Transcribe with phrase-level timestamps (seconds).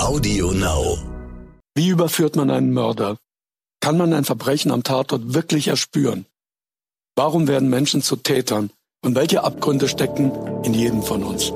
[0.00, 0.96] Audio Now.
[1.74, 3.18] Wie überführt man einen Mörder?
[3.80, 6.24] Kann man ein Verbrechen am Tatort wirklich erspüren?
[7.16, 8.70] Warum werden Menschen zu Tätern?
[9.04, 10.32] Und welche Abgründe stecken
[10.64, 11.52] in jedem von uns?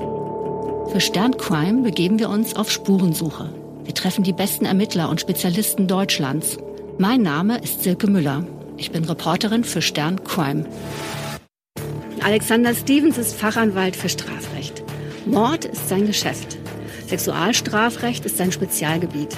[0.92, 3.50] Für Sterncrime begeben wir uns auf Spurensuche.
[3.82, 6.58] Wir treffen die besten Ermittler und Spezialisten Deutschlands.
[6.98, 8.46] Mein Name ist Silke Müller.
[8.76, 10.66] Ich bin Reporterin für Stern Crime.
[12.22, 14.82] Alexander Stevens ist Fachanwalt für Strafrecht.
[15.24, 16.58] Mord ist sein Geschäft.
[17.08, 19.36] Sexualstrafrecht ist sein Spezialgebiet.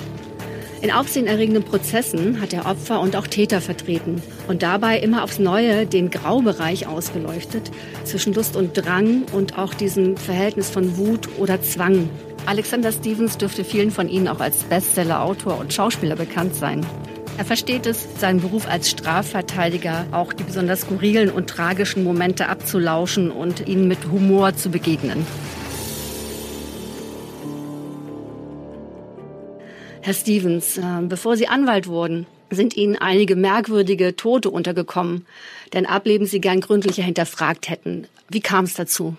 [0.82, 5.86] In aufsehenerregenden Prozessen hat er Opfer und auch Täter vertreten und dabei immer aufs Neue
[5.86, 7.70] den Graubereich ausgeleuchtet
[8.05, 12.08] zwischen Lust und Drang und auch diesem Verhältnis von Wut oder Zwang.
[12.44, 16.86] Alexander Stevens dürfte vielen von Ihnen auch als Bestseller-Autor und Schauspieler bekannt sein.
[17.38, 23.30] Er versteht es, seinen Beruf als Strafverteidiger auch die besonders skurrilen und tragischen Momente abzulauschen
[23.30, 25.27] und ihnen mit Humor zu begegnen.
[30.06, 35.27] Herr Stevens, äh, bevor Sie Anwalt wurden, sind Ihnen einige merkwürdige Tote untergekommen,
[35.72, 38.06] deren Ableben Sie gern gründlicher hinterfragt hätten.
[38.28, 39.17] Wie kam es dazu?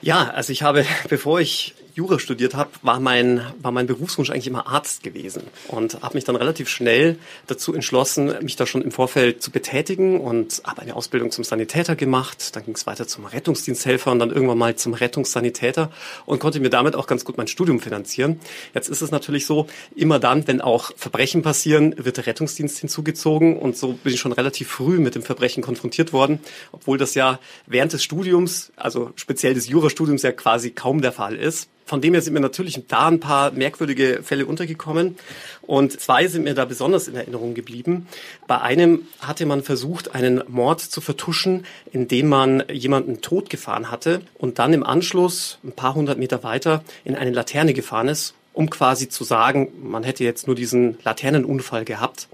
[0.00, 4.46] Ja, also ich habe, bevor ich Jura studiert habe, war mein, war mein Berufswunsch eigentlich
[4.46, 8.90] immer Arzt gewesen und habe mich dann relativ schnell dazu entschlossen, mich da schon im
[8.90, 12.56] Vorfeld zu betätigen und habe eine Ausbildung zum Sanitäter gemacht.
[12.56, 15.90] Dann ging es weiter zum Rettungsdiensthelfer und dann irgendwann mal zum Rettungssanitäter
[16.24, 18.40] und konnte mir damit auch ganz gut mein Studium finanzieren.
[18.72, 23.58] Jetzt ist es natürlich so, immer dann, wenn auch Verbrechen passieren, wird der Rettungsdienst hinzugezogen
[23.58, 26.40] und so bin ich schon relativ früh mit dem Verbrechen konfrontiert worden,
[26.72, 31.36] obwohl das ja während des Studiums, also speziell des Jurastudiums ja quasi kaum der Fall
[31.36, 31.68] ist.
[31.90, 35.16] Von dem her sind mir natürlich da ein paar merkwürdige Fälle untergekommen.
[35.62, 38.06] Und zwei sind mir da besonders in Erinnerung geblieben.
[38.46, 44.60] Bei einem hatte man versucht, einen Mord zu vertuschen, indem man jemanden totgefahren hatte und
[44.60, 49.08] dann im Anschluss ein paar hundert Meter weiter in eine Laterne gefahren ist um quasi
[49.08, 52.28] zu sagen, man hätte jetzt nur diesen Laternenunfall gehabt.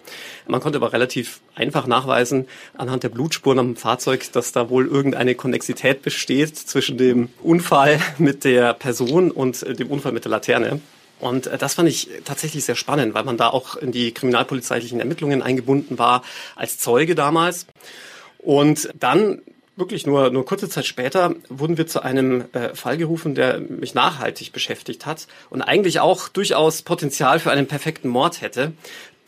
[0.49, 5.37] Man konnte aber relativ einfach nachweisen anhand der Blutspuren am Fahrzeug, dass da wohl irgendeine
[5.37, 10.81] Konnexität besteht zwischen dem Unfall mit der Person und dem Unfall mit der Laterne.
[11.21, 14.99] Und äh, das fand ich tatsächlich sehr spannend, weil man da auch in die kriminalpolizeilichen
[14.99, 16.23] Ermittlungen eingebunden war
[16.56, 17.67] als Zeuge damals.
[18.39, 19.43] Und dann
[19.76, 23.94] wirklich nur, nur kurze Zeit später wurden wir zu einem äh, Fall gerufen, der mich
[23.94, 28.72] nachhaltig beschäftigt hat und eigentlich auch durchaus Potenzial für einen perfekten Mord hätte.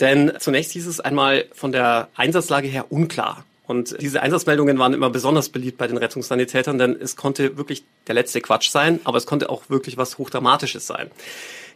[0.00, 3.44] Denn zunächst hieß es einmal von der Einsatzlage her unklar.
[3.68, 8.14] Und diese Einsatzmeldungen waren immer besonders beliebt bei den Rettungssanitätern, denn es konnte wirklich der
[8.14, 11.10] letzte Quatsch sein, aber es konnte auch wirklich was Hochdramatisches sein.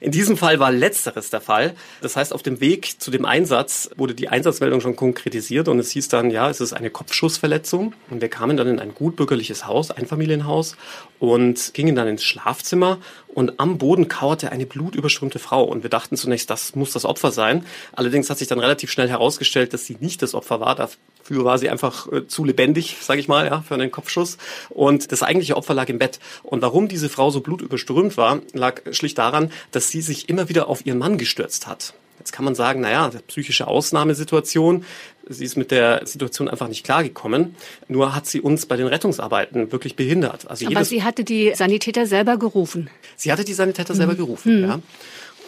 [0.01, 1.75] In diesem Fall war letzteres der Fall.
[2.01, 5.91] Das heißt, auf dem Weg zu dem Einsatz wurde die Einsatzmeldung schon konkretisiert und es
[5.91, 7.95] hieß dann, ja, es ist eine Kopfschussverletzung.
[8.11, 10.77] Und wir kamen dann in ein gutbürgerliches Haus, Einfamilienhaus
[11.21, 12.99] und gingen dann ins Schlafzimmer
[13.29, 15.63] und am Boden kauerte eine blutüberströmte Frau.
[15.63, 17.65] Und wir dachten zunächst, das muss das Opfer sein.
[17.93, 20.75] Allerdings hat sich dann relativ schnell herausgestellt, dass sie nicht das Opfer war.
[21.23, 24.39] Dafür war sie einfach äh, zu lebendig, sage ich mal, ja, für einen Kopfschuss.
[24.71, 26.19] Und das eigentliche Opfer lag im Bett.
[26.43, 30.69] Und warum diese Frau so blutüberströmt war, lag schlicht daran, dass sie sich immer wieder
[30.69, 31.95] auf ihren Mann gestürzt hat.
[32.19, 34.85] Jetzt kann man sagen, naja, psychische Ausnahmesituation.
[35.29, 37.57] Sie ist mit der Situation einfach nicht klargekommen.
[37.89, 40.49] Nur hat sie uns bei den Rettungsarbeiten wirklich behindert.
[40.49, 42.91] Also Aber sie hatte die Sanitäter selber gerufen.
[43.17, 44.19] Sie hatte die Sanitäter selber mhm.
[44.19, 44.69] gerufen, mhm.
[44.69, 44.81] ja.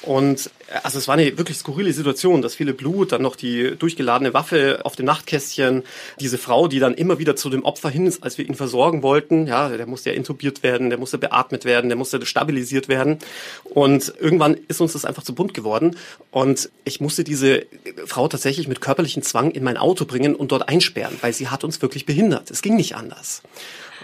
[0.04, 0.50] Und
[0.82, 4.81] also es war eine wirklich skurrile Situation, das viele Blut, dann noch die durchgeladene Waffe
[4.84, 5.82] auf dem Nachtkästchen,
[6.20, 9.03] diese Frau, die dann immer wieder zu dem Opfer hin ist, als wir ihn versorgen
[9.03, 9.47] wollten.
[9.47, 13.19] Ja, der musste ja intubiert werden, der musste beatmet werden, der musste stabilisiert werden.
[13.65, 15.97] Und irgendwann ist uns das einfach zu bunt geworden.
[16.31, 17.65] Und ich musste diese
[18.04, 21.65] Frau tatsächlich mit körperlichen Zwang in mein Auto bringen und dort einsperren, weil sie hat
[21.65, 22.50] uns wirklich behindert.
[22.50, 23.42] Es ging nicht anders.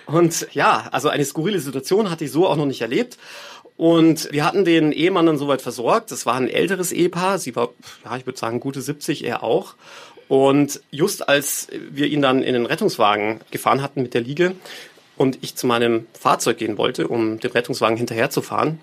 [0.07, 3.17] Und ja, also eine skurrile Situation hatte ich so auch noch nicht erlebt.
[3.81, 6.11] Und wir hatten den Ehemann dann soweit versorgt.
[6.11, 7.39] Das war ein älteres Ehepaar.
[7.39, 7.71] Sie war,
[8.05, 9.75] ja, ich würde sagen, gute 70, er auch.
[10.29, 14.55] Und just als wir ihn dann in den Rettungswagen gefahren hatten mit der Liege
[15.17, 18.81] und ich zu meinem Fahrzeug gehen wollte, um dem Rettungswagen hinterherzufahren,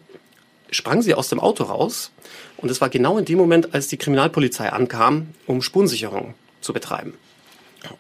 [0.71, 2.09] sprang sie aus dem Auto raus.
[2.57, 7.13] Und es war genau in dem Moment, als die Kriminalpolizei ankam, um Spurensicherung zu betreiben.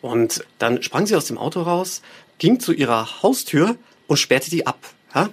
[0.01, 2.01] Und dann sprang sie aus dem Auto raus,
[2.39, 3.75] ging zu ihrer Haustür
[4.07, 4.79] und sperrte die ab.
[5.13, 5.29] Ja?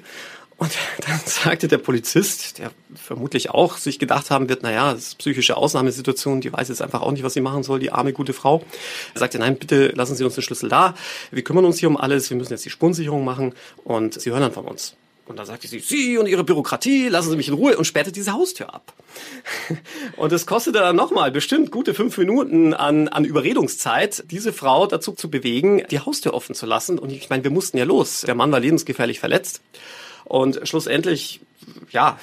[0.64, 5.18] Und dann sagte der Polizist, der vermutlich auch sich gedacht haben wird, naja, das ist
[5.18, 8.32] psychische Ausnahmesituation, die weiß jetzt einfach auch nicht, was sie machen soll, die arme, gute
[8.32, 8.62] Frau.
[9.14, 10.94] Er sagte, nein, bitte lassen Sie uns den Schlüssel da,
[11.30, 14.40] wir kümmern uns hier um alles, wir müssen jetzt die Spurensicherung machen und Sie hören
[14.40, 14.96] dann von uns.
[15.26, 18.12] Und dann sagte sie, Sie und Ihre Bürokratie, lassen Sie mich in Ruhe und sperrte
[18.12, 18.92] diese Haustür ab.
[20.16, 25.12] Und es kostete dann nochmal bestimmt gute fünf Minuten an, an Überredungszeit, diese Frau dazu
[25.12, 26.98] zu bewegen, die Haustür offen zu lassen.
[26.98, 28.22] Und ich meine, wir mussten ja los.
[28.22, 29.62] Der Mann war lebensgefährlich verletzt.
[30.24, 31.40] Und schlussendlich,
[31.90, 32.18] ja,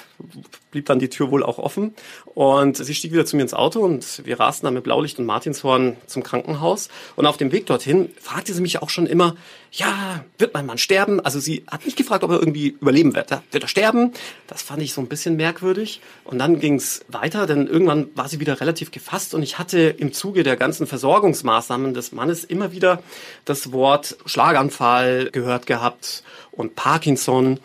[0.71, 1.93] blieb dann die Tür wohl auch offen.
[2.25, 5.25] Und sie stieg wieder zu mir ins Auto und wir rasten dann mit Blaulicht und
[5.25, 6.89] Martinshorn zum Krankenhaus.
[7.15, 9.35] Und auf dem Weg dorthin fragte sie mich auch schon immer,
[9.71, 11.19] ja, wird mein Mann sterben?
[11.19, 13.31] Also sie hat nicht gefragt, ob er irgendwie überleben wird.
[13.51, 14.11] Wird er sterben?
[14.47, 16.01] Das fand ich so ein bisschen merkwürdig.
[16.23, 19.79] Und dann ging es weiter, denn irgendwann war sie wieder relativ gefasst und ich hatte
[19.79, 23.01] im Zuge der ganzen Versorgungsmaßnahmen des Mannes immer wieder
[23.45, 27.59] das Wort Schlaganfall gehört gehabt und Parkinson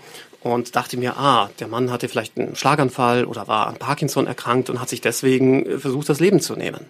[0.47, 4.71] und dachte mir, ah, der Mann hatte vielleicht einen Schlaganfall oder war an Parkinson erkrankt
[4.71, 6.87] und hat sich deswegen äh, versucht, das Leben zu nehmen.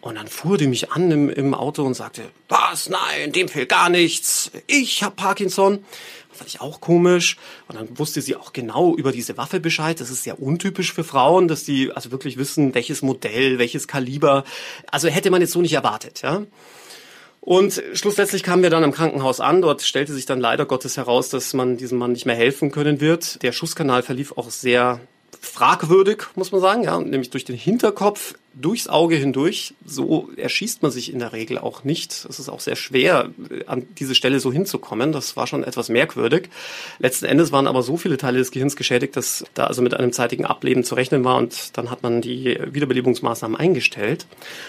[0.00, 3.68] Und dann fuhr die mich an im, im Auto und sagte, was, nein, dem fehlt
[3.68, 5.84] gar nichts, ich habe Parkinson.
[6.30, 7.36] Das fand ich auch komisch.
[7.68, 10.00] Und dann wusste sie auch genau über diese Waffe Bescheid.
[10.00, 14.44] Das ist sehr untypisch für Frauen, dass die also wirklich wissen, welches Modell, welches Kaliber.
[14.90, 16.46] Also hätte man jetzt so nicht erwartet, ja.
[17.40, 19.62] Und schlussendlich kamen wir dann am Krankenhaus an.
[19.62, 23.00] Dort stellte sich dann leider Gottes heraus, dass man diesem Mann nicht mehr helfen können
[23.00, 23.42] wird.
[23.42, 25.00] Der Schusskanal verlief auch sehr
[25.40, 29.74] fragwürdig, muss man sagen, ja, nämlich durch den Hinterkopf, durchs Auge hindurch.
[29.84, 32.26] So erschießt man sich in der Regel auch nicht.
[32.28, 33.30] Es ist auch sehr schwer,
[33.66, 35.12] an diese Stelle so hinzukommen.
[35.12, 36.48] Das war schon etwas merkwürdig.
[36.98, 40.12] Letzten Endes waren aber so viele Teile des Gehirns geschädigt, dass da also mit einem
[40.12, 44.26] zeitigen Ableben zu rechnen war und dann hat man die Wiederbelebungsmaßnahmen eingestellt.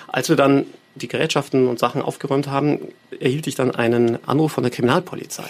[0.07, 2.79] Als wir dann die Gerätschaften und Sachen aufgeräumt haben,
[3.19, 5.47] erhielt ich dann einen Anruf von der Kriminalpolizei.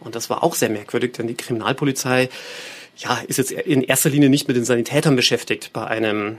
[0.00, 2.28] Und das war auch sehr merkwürdig, denn die Kriminalpolizei
[2.96, 6.38] ja, ist jetzt in erster Linie nicht mit den Sanitätern beschäftigt bei einem,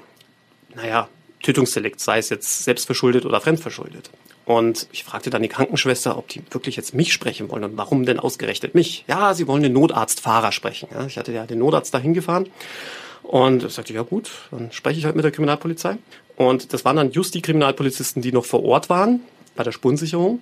[0.76, 1.08] naja,
[1.44, 4.10] Tötungsdelikt, sei es jetzt selbstverschuldet oder fremdverschuldet.
[4.46, 8.06] Und ich fragte dann die Krankenschwester, ob die wirklich jetzt mich sprechen wollen und warum
[8.06, 9.06] denn ausgerechnet mich?
[9.08, 10.90] Ja, sie wollen den Notarztfahrer sprechen.
[10.92, 12.48] Ja, ich hatte ja den Notarzt dahin gefahren
[13.22, 15.98] und sagte, ja gut, dann spreche ich halt mit der Kriminalpolizei.
[16.36, 19.22] Und das waren dann just die Kriminalpolizisten, die noch vor Ort waren
[19.56, 20.42] bei der Spurensicherung.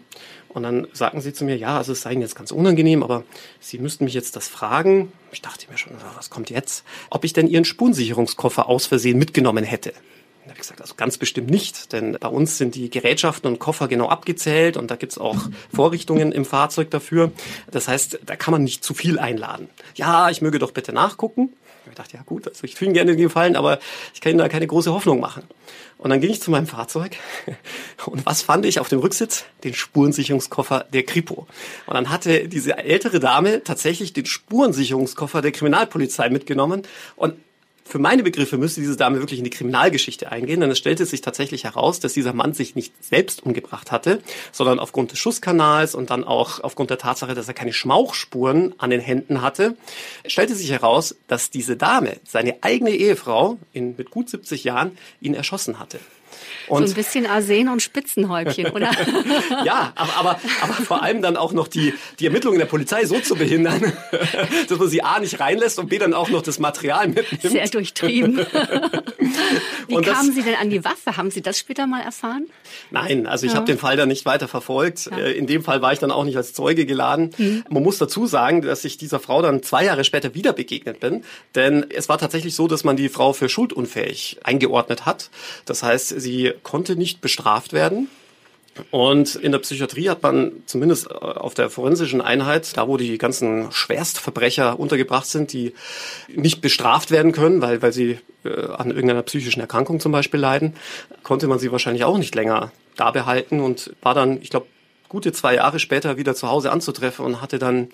[0.49, 3.23] Und dann sagten sie zu mir, ja, also es sei Ihnen jetzt ganz unangenehm, aber
[3.59, 5.11] Sie müssten mich jetzt das fragen.
[5.31, 6.83] Ich dachte mir schon, was kommt jetzt?
[7.09, 9.93] Ob ich denn Ihren Spurensicherungskoffer aus Versehen mitgenommen hätte.
[10.43, 13.87] Habe ich gesagt, also ganz bestimmt nicht, denn bei uns sind die Gerätschaften und Koffer
[13.87, 15.37] genau abgezählt und da gibt's auch
[15.73, 17.31] Vorrichtungen im Fahrzeug dafür.
[17.69, 19.69] Das heißt, da kann man nicht zu viel einladen.
[19.95, 21.53] Ja, ich möge doch bitte nachgucken.
[21.89, 23.79] Ich dachte, ja gut, also ich tue Ihnen gerne den Gefallen, aber
[24.13, 25.43] ich kann Ihnen da keine große Hoffnung machen.
[25.97, 27.17] Und dann ging ich zu meinem Fahrzeug
[28.05, 29.45] und was fand ich auf dem Rücksitz?
[29.63, 31.47] Den Spurensicherungskoffer der Kripo.
[31.85, 36.83] Und dann hatte diese ältere Dame tatsächlich den Spurensicherungskoffer der Kriminalpolizei mitgenommen
[37.15, 37.35] und
[37.91, 41.19] für meine Begriffe müsste diese Dame wirklich in die Kriminalgeschichte eingehen, denn es stellte sich
[41.19, 44.21] tatsächlich heraus, dass dieser Mann sich nicht selbst umgebracht hatte,
[44.53, 48.91] sondern aufgrund des Schusskanals und dann auch aufgrund der Tatsache, dass er keine Schmauchspuren an
[48.91, 49.75] den Händen hatte,
[50.25, 55.33] stellte sich heraus, dass diese Dame, seine eigene Ehefrau, in, mit gut 70 Jahren, ihn
[55.33, 55.99] erschossen hatte.
[56.67, 58.91] Und so ein bisschen Arsen und Spitzenhäubchen, oder?
[59.65, 63.19] ja, aber, aber, aber vor allem dann auch noch die, die Ermittlungen der Polizei so
[63.19, 63.93] zu behindern,
[64.69, 67.41] dass man sie A nicht reinlässt und B dann auch noch das Material mitnimmt.
[67.41, 68.39] Sehr durchtrieben.
[69.87, 71.17] Wie und kamen Sie denn an die Waffe?
[71.17, 72.47] Haben Sie das später mal erfahren?
[72.89, 73.57] Nein, also ich ja.
[73.57, 75.09] habe den Fall dann nicht weiter verfolgt.
[75.11, 75.17] Ja.
[75.17, 77.31] Äh, in dem Fall war ich dann auch nicht als Zeuge geladen.
[77.37, 77.63] Mhm.
[77.69, 81.23] Man muss dazu sagen, dass ich dieser Frau dann zwei Jahre später wieder begegnet bin.
[81.55, 85.29] Denn es war tatsächlich so, dass man die Frau für schuldunfähig eingeordnet hat.
[85.65, 88.09] Das heißt, sie konnte nicht bestraft werden.
[88.89, 93.17] Und in der Psychiatrie hat man zumindest äh, auf der forensischen Einheit, da wo die
[93.17, 95.73] ganzen Schwerstverbrecher untergebracht sind, die
[96.33, 100.75] nicht bestraft werden können, weil, weil sie äh, an irgendeiner psychischen Erkrankung zum Beispiel leiden,
[101.23, 104.67] konnte man sie wahrscheinlich auch nicht länger da behalten und war dann, ich glaube,
[105.11, 107.89] gute zwei Jahre später wieder zu Hause anzutreffen und hatte dann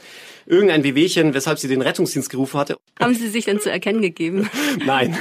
[0.45, 2.77] irgendein Wehwehchen, weshalb sie den Rettungsdienst gerufen hatte.
[2.99, 4.47] Haben Sie sich denn zu erkennen gegeben?
[4.85, 5.17] Nein,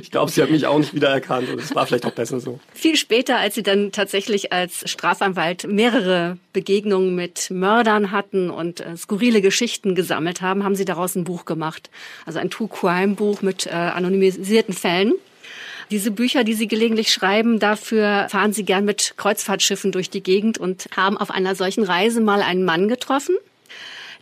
[0.00, 2.60] ich glaube, sie hat mich auch nicht wiedererkannt und es war vielleicht auch besser so.
[2.72, 8.96] Viel später, als Sie dann tatsächlich als Strafanwalt mehrere Begegnungen mit Mördern hatten und äh,
[8.96, 11.90] skurrile Geschichten gesammelt haben, haben Sie daraus ein Buch gemacht.
[12.26, 15.14] Also ein True-Crime-Buch mit äh, anonymisierten Fällen.
[15.90, 20.56] Diese Bücher, die Sie gelegentlich schreiben, dafür fahren Sie gern mit Kreuzfahrtschiffen durch die Gegend
[20.56, 23.36] und haben auf einer solchen Reise mal einen Mann getroffen,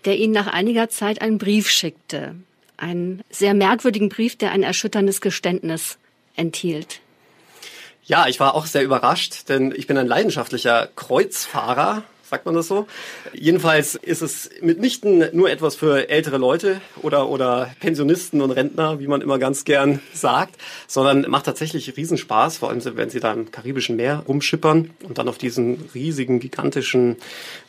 [0.07, 2.37] der Ihnen nach einiger Zeit einen Brief schickte.
[2.79, 5.99] Einen sehr merkwürdigen Brief, der ein erschütterndes Geständnis
[6.37, 7.01] enthielt.
[8.05, 12.69] Ja, ich war auch sehr überrascht, denn ich bin ein leidenschaftlicher Kreuzfahrer sagt man das
[12.69, 12.87] so?
[13.33, 19.07] Jedenfalls ist es mitnichten nur etwas für ältere Leute oder, oder Pensionisten und Rentner, wie
[19.07, 20.57] man immer ganz gern sagt,
[20.87, 25.29] sondern macht tatsächlich Riesenspaß, vor allem wenn sie da im Karibischen Meer rumschippern und dann
[25.29, 27.17] auf diesen riesigen, gigantischen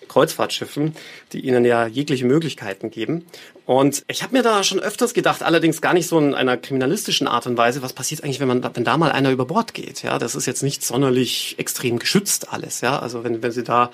[0.10, 0.96] Kreuzfahrtschiffen,
[1.32, 3.26] die ihnen ja jegliche Möglichkeiten geben.
[3.70, 7.28] Und ich habe mir da schon öfters gedacht, allerdings gar nicht so in einer kriminalistischen
[7.28, 10.02] Art und Weise, was passiert eigentlich, wenn man, wenn da mal einer über Bord geht?
[10.02, 12.82] Ja, das ist jetzt nicht sonderlich extrem geschützt alles.
[12.82, 13.92] Ja, also wenn, wenn sie da,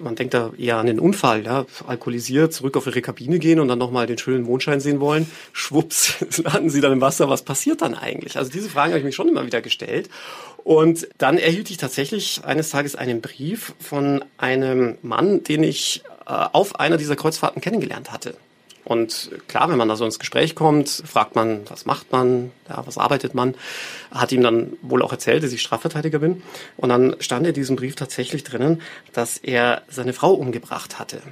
[0.00, 3.68] man denkt da eher an den Unfall, ja, alkoholisiert zurück auf ihre Kabine gehen und
[3.68, 7.28] dann nochmal den schönen Mondschein sehen wollen, schwupps, landen sie dann im Wasser.
[7.28, 8.38] Was passiert dann eigentlich?
[8.38, 10.08] Also diese Fragen habe ich mich schon immer wieder gestellt.
[10.64, 16.30] Und dann erhielt ich tatsächlich eines Tages einen Brief von einem Mann, den ich äh,
[16.30, 18.36] auf einer dieser Kreuzfahrten kennengelernt hatte.
[18.84, 22.82] Und klar, wenn man da so ins Gespräch kommt, fragt man, was macht man, ja,
[22.86, 23.54] was arbeitet man,
[24.10, 26.42] hat ihm dann wohl auch erzählt, dass ich Strafverteidiger bin.
[26.76, 28.80] Und dann stand in diesem Brief tatsächlich drinnen,
[29.12, 31.22] dass er seine Frau umgebracht hatte.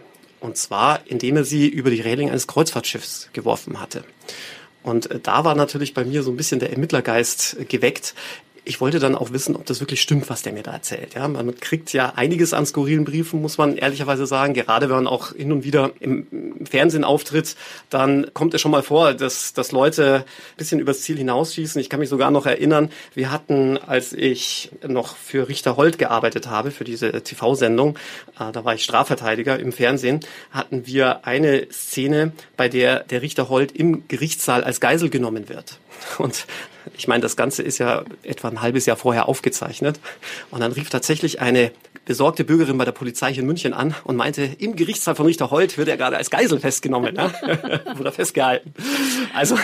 [0.40, 4.04] Und zwar, indem er sie über die Reling eines Kreuzfahrtschiffs geworfen hatte.
[4.82, 8.14] Und äh, da war natürlich bei mir so ein bisschen der Ermittlergeist geweckt
[8.68, 11.14] ich wollte dann auch wissen, ob das wirklich stimmt, was der mir da erzählt.
[11.14, 14.52] Ja, man kriegt ja einiges an skurrilen Briefen, muss man ehrlicherweise sagen.
[14.52, 16.26] Gerade wenn man auch hin und wieder im
[16.68, 17.56] Fernsehen auftritt,
[17.88, 21.80] dann kommt es schon mal vor, dass, dass Leute ein bisschen übers Ziel hinausschießen.
[21.80, 26.48] Ich kann mich sogar noch erinnern, wir hatten, als ich noch für Richter Holt gearbeitet
[26.48, 27.98] habe, für diese TV-Sendung,
[28.38, 30.20] äh, da war ich Strafverteidiger im Fernsehen,
[30.50, 35.78] hatten wir eine Szene, bei der der Richter Holt im Gerichtssaal als Geisel genommen wird.
[36.18, 36.46] Und
[36.96, 40.00] ich meine, das Ganze ist ja etwa ein halbes Jahr vorher aufgezeichnet.
[40.50, 41.70] Und dann rief tatsächlich eine
[42.08, 45.76] besorgte Bürgerin bei der Polizei in München an und meinte, im Gerichtssaal von Richter Holt
[45.76, 47.82] wird er gerade als Geisel festgenommen, ne?
[48.00, 48.72] oder festgehalten.
[49.34, 49.58] Also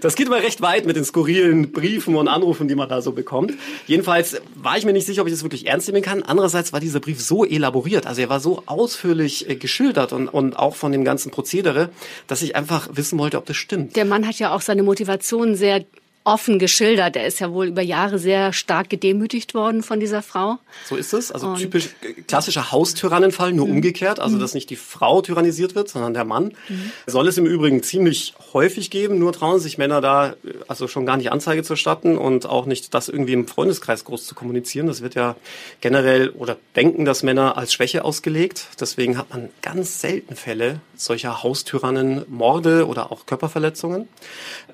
[0.00, 3.12] das geht mal recht weit mit den skurrilen Briefen und Anrufen, die man da so
[3.12, 3.52] bekommt.
[3.86, 6.22] Jedenfalls war ich mir nicht sicher, ob ich das wirklich ernst nehmen kann.
[6.22, 10.58] Andererseits war dieser Brief so elaboriert, also er war so ausführlich äh, geschildert und, und
[10.58, 11.90] auch von dem ganzen Prozedere,
[12.26, 13.96] dass ich einfach wissen wollte, ob das stimmt.
[13.96, 15.79] Der Mann hat ja auch seine Motivation sehr
[16.24, 17.16] offen geschildert.
[17.16, 20.58] Er ist ja wohl über Jahre sehr stark gedemütigt worden von dieser Frau.
[20.86, 21.32] So ist es.
[21.32, 21.90] Also und typisch
[22.26, 23.76] klassischer Haustyrannenfall, nur mhm.
[23.76, 24.20] umgekehrt.
[24.20, 24.40] Also, mhm.
[24.40, 26.52] dass nicht die Frau tyrannisiert wird, sondern der Mann.
[26.68, 26.92] Mhm.
[27.06, 29.18] Soll es im Übrigen ziemlich häufig geben.
[29.18, 30.34] Nur trauen sich Männer da
[30.68, 34.26] also schon gar nicht Anzeige zu erstatten und auch nicht das irgendwie im Freundeskreis groß
[34.26, 34.88] zu kommunizieren.
[34.88, 35.36] Das wird ja
[35.80, 38.66] generell oder denken das Männer als Schwäche ausgelegt.
[38.78, 44.06] Deswegen hat man ganz selten Fälle solcher Haustyrannen, Morde oder auch Körperverletzungen.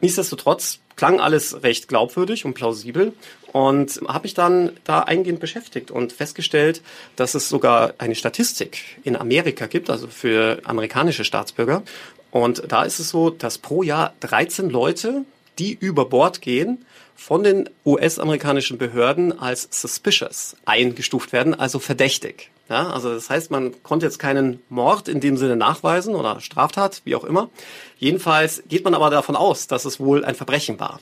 [0.01, 3.13] Nichtsdestotrotz klang alles recht glaubwürdig und plausibel
[3.53, 6.83] und habe mich dann da eingehend beschäftigt und festgestellt,
[7.17, 11.83] dass es sogar eine Statistik in Amerika gibt, also für amerikanische Staatsbürger.
[12.31, 15.25] Und da ist es so, dass pro Jahr 13 Leute,
[15.59, 16.85] die über Bord gehen,
[17.15, 22.51] von den US-amerikanischen Behörden als suspicious eingestuft werden, also verdächtig.
[22.69, 27.03] Ja, also das heißt, man konnte jetzt keinen Mord in dem Sinne nachweisen oder Straftat,
[27.05, 27.49] wie auch immer.
[27.97, 30.99] Jedenfalls geht man aber davon aus, dass es wohl ein Verbrechen war.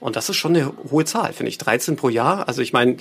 [0.00, 1.58] Und das ist schon eine hohe Zahl, finde ich.
[1.58, 2.48] 13 pro Jahr.
[2.48, 2.96] Also ich meine,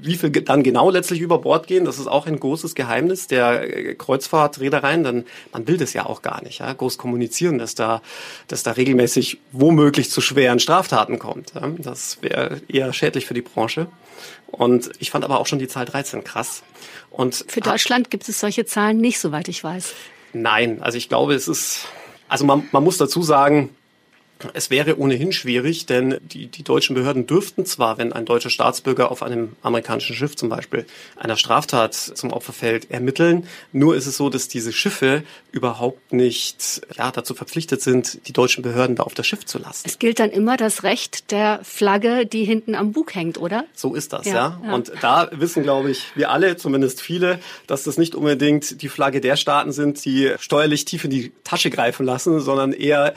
[0.00, 3.94] wie viel dann genau letztlich über Bord gehen, das ist auch ein großes Geheimnis der
[3.96, 5.04] Kreuzfahrtreedereien.
[5.04, 8.02] Denn man will das ja auch gar nicht, ja, groß kommunizieren, dass da,
[8.48, 11.54] dass da regelmäßig womöglich zu schweren Straftaten kommt.
[11.54, 11.68] Ja.
[11.78, 13.88] Das wäre eher schädlich für die Branche.
[14.46, 16.62] Und ich fand aber auch schon die Zahl 13 krass.
[17.16, 19.94] Und für Deutschland gibt es solche Zahlen nicht, soweit ich weiß.
[20.34, 21.86] Nein, also ich glaube, es ist,
[22.28, 23.70] also man, man muss dazu sagen,
[24.52, 29.10] es wäre ohnehin schwierig, denn die, die deutschen Behörden dürften zwar, wenn ein deutscher Staatsbürger
[29.10, 33.46] auf einem amerikanischen Schiff zum Beispiel einer Straftat zum Opfer fällt, ermitteln.
[33.72, 38.62] Nur ist es so, dass diese Schiffe überhaupt nicht ja, dazu verpflichtet sind, die deutschen
[38.62, 39.84] Behörden da auf das Schiff zu lassen.
[39.86, 43.64] Es gilt dann immer das Recht der Flagge, die hinten am Bug hängt, oder?
[43.74, 44.34] So ist das, ja.
[44.34, 44.60] ja.
[44.64, 44.74] ja.
[44.74, 49.22] Und da wissen, glaube ich, wir alle, zumindest viele, dass das nicht unbedingt die Flagge
[49.22, 53.14] der Staaten sind, die steuerlich tief in die Tasche greifen lassen, sondern eher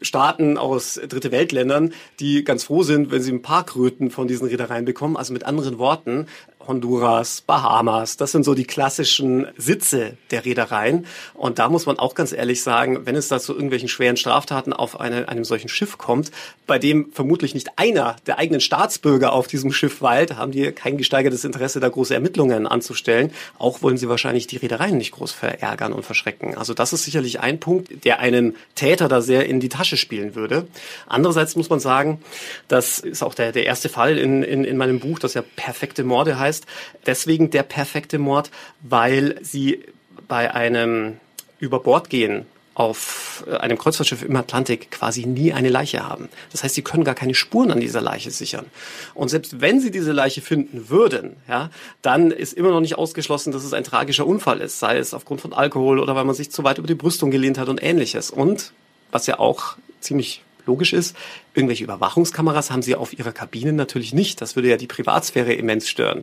[0.00, 4.48] Staaten aus Dritte Weltländern, die ganz froh sind, wenn sie ein paar Kröten von diesen
[4.48, 5.16] Reedereien bekommen.
[5.16, 6.26] Also mit anderen Worten,
[6.70, 8.16] Honduras, Bahamas.
[8.16, 11.04] Das sind so die klassischen Sitze der Reedereien.
[11.34, 14.72] Und da muss man auch ganz ehrlich sagen, wenn es da zu irgendwelchen schweren Straftaten
[14.72, 16.30] auf eine, einem solchen Schiff kommt,
[16.68, 20.96] bei dem vermutlich nicht einer der eigenen Staatsbürger auf diesem Schiff weilt, haben die kein
[20.96, 23.32] gesteigertes Interesse, da große Ermittlungen anzustellen.
[23.58, 26.56] Auch wollen sie wahrscheinlich die Reedereien nicht groß verärgern und verschrecken.
[26.56, 30.36] Also das ist sicherlich ein Punkt, der einen Täter da sehr in die Tasche spielen
[30.36, 30.68] würde.
[31.08, 32.22] Andererseits muss man sagen,
[32.68, 36.04] das ist auch der, der erste Fall in, in, in meinem Buch, das ja perfekte
[36.04, 36.66] Morde heißt heißt
[37.06, 38.50] deswegen der perfekte Mord,
[38.82, 39.84] weil sie
[40.28, 41.18] bei einem
[41.58, 46.28] Überbordgehen auf äh, einem Kreuzfahrtschiff im Atlantik quasi nie eine Leiche haben.
[46.52, 48.66] Das heißt, sie können gar keine Spuren an dieser Leiche sichern.
[49.14, 53.52] Und selbst wenn sie diese Leiche finden würden, ja, dann ist immer noch nicht ausgeschlossen,
[53.52, 56.50] dass es ein tragischer Unfall ist, sei es aufgrund von Alkohol oder weil man sich
[56.50, 58.30] zu weit über die Brüstung gelehnt hat und ähnliches.
[58.30, 58.72] Und
[59.10, 61.16] was ja auch ziemlich logisch ist,
[61.54, 64.40] irgendwelche Überwachungskameras haben sie auf ihrer Kabine natürlich nicht.
[64.40, 66.22] Das würde ja die Privatsphäre immens stören.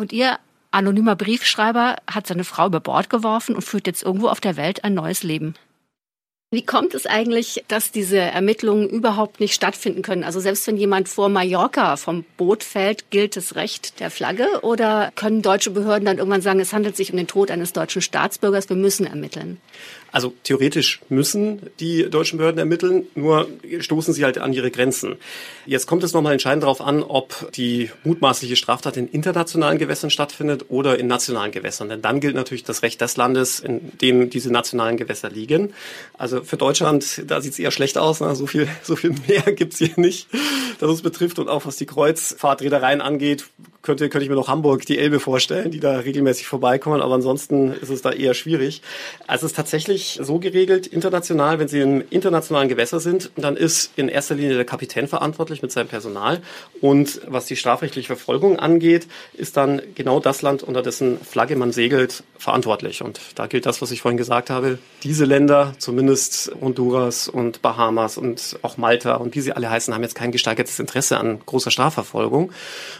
[0.00, 0.38] Und ihr
[0.70, 4.84] anonymer Briefschreiber hat seine Frau über Bord geworfen und führt jetzt irgendwo auf der Welt
[4.84, 5.54] ein neues Leben.
[6.50, 10.24] Wie kommt es eigentlich, dass diese Ermittlungen überhaupt nicht stattfinden können?
[10.24, 14.60] Also selbst wenn jemand vor Mallorca vom Boot fällt, gilt das Recht der Flagge?
[14.62, 18.00] Oder können deutsche Behörden dann irgendwann sagen, es handelt sich um den Tod eines deutschen
[18.00, 19.60] Staatsbürgers, wir müssen ermitteln?
[20.18, 23.46] Also theoretisch müssen die deutschen Behörden ermitteln, nur
[23.78, 25.14] stoßen sie halt an ihre Grenzen.
[25.64, 30.64] Jetzt kommt es nochmal entscheidend darauf an, ob die mutmaßliche Straftat in internationalen Gewässern stattfindet
[30.70, 31.88] oder in nationalen Gewässern.
[31.88, 35.72] Denn dann gilt natürlich das Recht des Landes, in dem diese nationalen Gewässer liegen.
[36.14, 38.20] Also für Deutschland, da sieht es eher schlecht aus.
[38.20, 38.34] Ne?
[38.34, 40.26] So viel, so viel mehr gibt's hier nicht,
[40.80, 41.38] das uns betrifft.
[41.38, 43.44] Und auch was die Kreuzfahrtreedereien angeht,
[43.82, 47.00] könnte, könnte ich mir noch Hamburg, die Elbe vorstellen, die da regelmäßig vorbeikommen.
[47.00, 48.82] Aber ansonsten ist es da eher schwierig.
[49.26, 53.92] Also es ist tatsächlich so geregelt, international, wenn Sie im internationalen Gewässer sind, dann ist
[53.96, 56.40] in erster Linie der Kapitän verantwortlich mit seinem Personal.
[56.80, 61.72] Und was die strafrechtliche Verfolgung angeht, ist dann genau das Land, unter dessen Flagge man
[61.72, 63.02] segelt, verantwortlich.
[63.02, 64.78] Und da gilt das, was ich vorhin gesagt habe.
[65.02, 70.02] Diese Länder, zumindest Honduras und Bahamas und auch Malta und wie sie alle heißen, haben
[70.02, 72.52] jetzt kein gesteigertes Interesse an großer Strafverfolgung.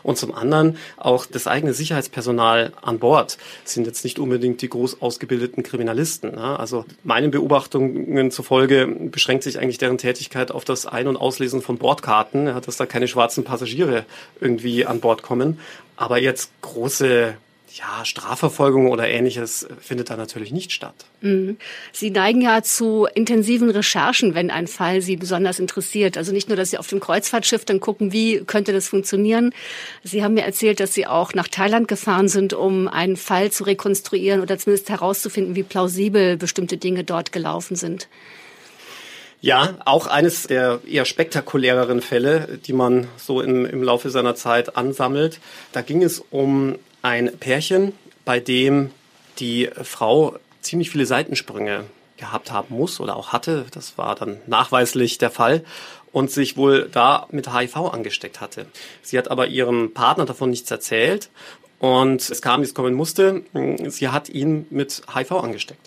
[0.03, 5.01] Und zum anderen auch das eigene Sicherheitspersonal an Bord sind jetzt nicht unbedingt die groß
[5.01, 6.37] ausgebildeten Kriminalisten.
[6.37, 11.79] Also meinen Beobachtungen zufolge beschränkt sich eigentlich deren Tätigkeit auf das Ein- und Auslesen von
[11.79, 14.05] Bordkarten, dass da keine schwarzen Passagiere
[14.41, 15.59] irgendwie an Bord kommen.
[15.97, 17.35] Aber jetzt große
[17.75, 20.95] ja, Strafverfolgung oder ähnliches findet da natürlich nicht statt.
[21.21, 21.59] Mhm.
[21.93, 26.17] Sie neigen ja zu intensiven Recherchen, wenn ein Fall Sie besonders interessiert.
[26.17, 29.53] Also nicht nur, dass Sie auf dem Kreuzfahrtschiff dann gucken, wie könnte das funktionieren.
[30.03, 33.65] Sie haben mir erzählt, dass Sie auch nach Thailand gefahren sind, um einen Fall zu
[33.65, 38.09] rekonstruieren oder zumindest herauszufinden, wie plausibel bestimmte Dinge dort gelaufen sind.
[39.41, 44.77] Ja, auch eines der eher spektakuläreren Fälle, die man so im, im Laufe seiner Zeit
[44.77, 45.39] ansammelt.
[45.71, 46.77] Da ging es um
[47.09, 47.93] ein Pärchen,
[48.27, 48.91] bei dem
[49.39, 51.85] die Frau ziemlich viele Seitensprünge
[52.19, 53.65] gehabt haben muss oder auch hatte.
[53.71, 55.65] Das war dann nachweislich der Fall
[56.13, 58.67] und sich wohl da mit HIV angesteckt hatte.
[59.03, 61.31] Sie hat aber ihrem Partner davon nichts erzählt
[61.79, 63.43] und es kam, wie es kommen musste.
[63.87, 65.81] Sie hat ihn mit HIV angesteckt.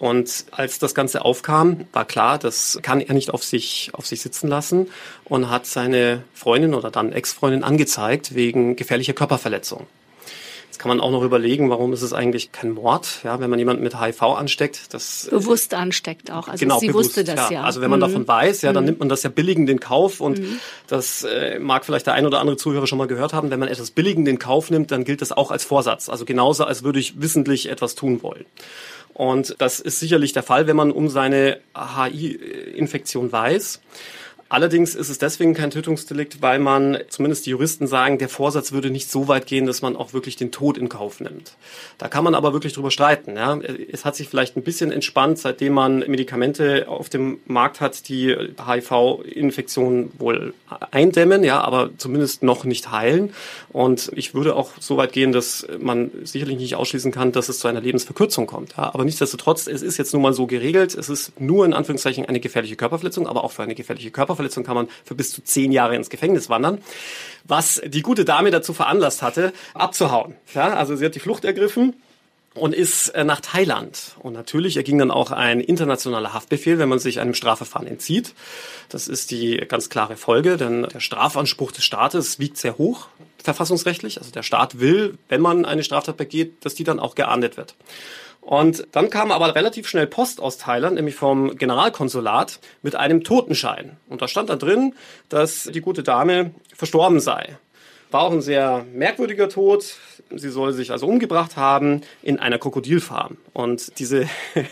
[0.00, 4.22] Und als das Ganze aufkam, war klar, das kann er nicht auf sich, auf sich
[4.22, 4.88] sitzen lassen
[5.24, 9.86] und hat seine Freundin oder dann Ex-Freundin angezeigt wegen gefährlicher Körperverletzung.
[10.78, 13.58] Jetzt kann man auch noch überlegen, warum ist es eigentlich kein Mord, ja, wenn man
[13.58, 14.94] jemanden mit HIV ansteckt.
[14.94, 16.46] Das bewusst ansteckt auch.
[16.46, 17.56] Also genau, sie bewusst, wusste das ja.
[17.56, 17.62] ja.
[17.64, 18.02] Also wenn man mhm.
[18.02, 18.90] davon weiß, ja, dann mhm.
[18.90, 20.60] nimmt man das ja billigend in Kauf und mhm.
[20.86, 23.50] das äh, mag vielleicht der ein oder andere Zuhörer schon mal gehört haben.
[23.50, 26.08] Wenn man etwas billigend in Kauf nimmt, dann gilt das auch als Vorsatz.
[26.08, 28.44] Also genauso, als würde ich wissentlich etwas tun wollen.
[29.14, 33.80] Und das ist sicherlich der Fall, wenn man um seine HI-Infektion weiß.
[34.50, 38.88] Allerdings ist es deswegen kein Tötungsdelikt, weil man, zumindest die Juristen sagen, der Vorsatz würde
[38.88, 41.52] nicht so weit gehen, dass man auch wirklich den Tod in Kauf nimmt.
[41.98, 43.36] Da kann man aber wirklich drüber streiten.
[43.36, 43.58] Ja.
[43.92, 48.34] Es hat sich vielleicht ein bisschen entspannt, seitdem man Medikamente auf dem Markt hat, die
[48.34, 50.54] HIV-Infektionen wohl
[50.92, 53.34] eindämmen, ja, aber zumindest noch nicht heilen.
[53.68, 57.58] Und ich würde auch so weit gehen, dass man sicherlich nicht ausschließen kann, dass es
[57.58, 58.76] zu einer Lebensverkürzung kommt.
[58.78, 58.94] Ja.
[58.94, 60.94] Aber nichtsdestotrotz, es ist jetzt nun mal so geregelt.
[60.94, 64.64] Es ist nur in Anführungszeichen eine gefährliche Körperverletzung, aber auch für eine gefährliche Körperverletzung Körperverletzung
[64.64, 66.78] kann man für bis zu zehn Jahre ins Gefängnis wandern,
[67.44, 70.34] was die gute Dame dazu veranlasst hatte, abzuhauen.
[70.54, 71.94] Ja, also sie hat die Flucht ergriffen
[72.54, 74.16] und ist äh, nach Thailand.
[74.20, 78.34] Und natürlich erging dann auch ein internationaler Haftbefehl, wenn man sich einem Strafverfahren entzieht.
[78.88, 83.08] Das ist die ganz klare Folge, denn der Strafanspruch des Staates wiegt sehr hoch,
[83.42, 84.18] verfassungsrechtlich.
[84.18, 87.74] Also der Staat will, wenn man eine Straftat begeht, dass die dann auch geahndet wird.
[88.48, 93.98] Und dann kam aber relativ schnell Post aus Thailand, nämlich vom Generalkonsulat, mit einem Totenschein.
[94.08, 94.94] Und da stand da drin,
[95.28, 97.58] dass die gute Dame verstorben sei.
[98.10, 99.96] War auch ein sehr merkwürdiger Tod.
[100.34, 103.36] Sie soll sich also umgebracht haben in einer Krokodilfarm.
[103.52, 104.26] Und diese,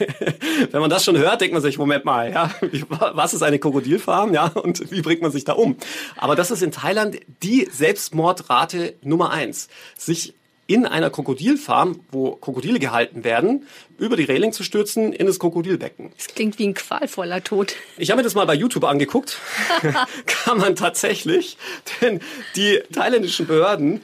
[0.70, 2.50] wenn man das schon hört, denkt man sich, Moment mal, ja,
[2.88, 5.76] was ist eine Krokodilfarm, ja, und wie bringt man sich da um?
[6.16, 9.68] Aber das ist in Thailand die Selbstmordrate Nummer eins.
[9.98, 10.32] Sich
[10.66, 13.66] in einer Krokodilfarm, wo Krokodile gehalten werden,
[13.98, 16.12] über die Reling zu stürzen in das Krokodilbecken.
[16.16, 17.74] Das klingt wie ein qualvoller Tod.
[17.96, 19.38] Ich habe mir das mal bei YouTube angeguckt.
[20.26, 21.56] Kann man tatsächlich,
[22.00, 22.20] denn
[22.56, 24.00] die thailändischen Behörden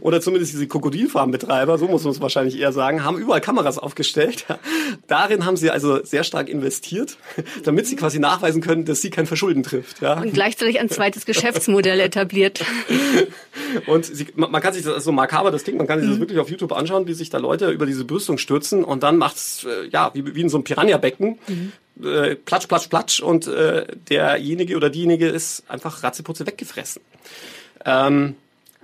[0.00, 4.46] oder zumindest diese Krokodilfarmbetreiber, so muss man es wahrscheinlich eher sagen, haben überall Kameras aufgestellt.
[5.06, 7.16] Darin haben sie also sehr stark investiert,
[7.64, 10.00] damit sie quasi nachweisen können, dass sie kein Verschulden trifft.
[10.00, 10.20] Ja.
[10.20, 12.64] Und gleichzeitig ein zweites Geschäftsmodell etabliert.
[13.86, 16.22] Und sie, man kann sich das so makaber, das klingt, man kann sich das mhm.
[16.22, 19.64] wirklich auf YouTube anschauen, wie sich da Leute über diese Brüstung stürzen und dann macht's
[19.64, 21.38] äh, ja wie, wie in so einem Piranha-Becken.
[21.48, 21.72] Mhm.
[22.02, 27.02] Äh, platsch, platsch, platsch und äh, derjenige oder diejenige ist einfach ratzeputze weggefressen.
[27.84, 28.36] Ähm,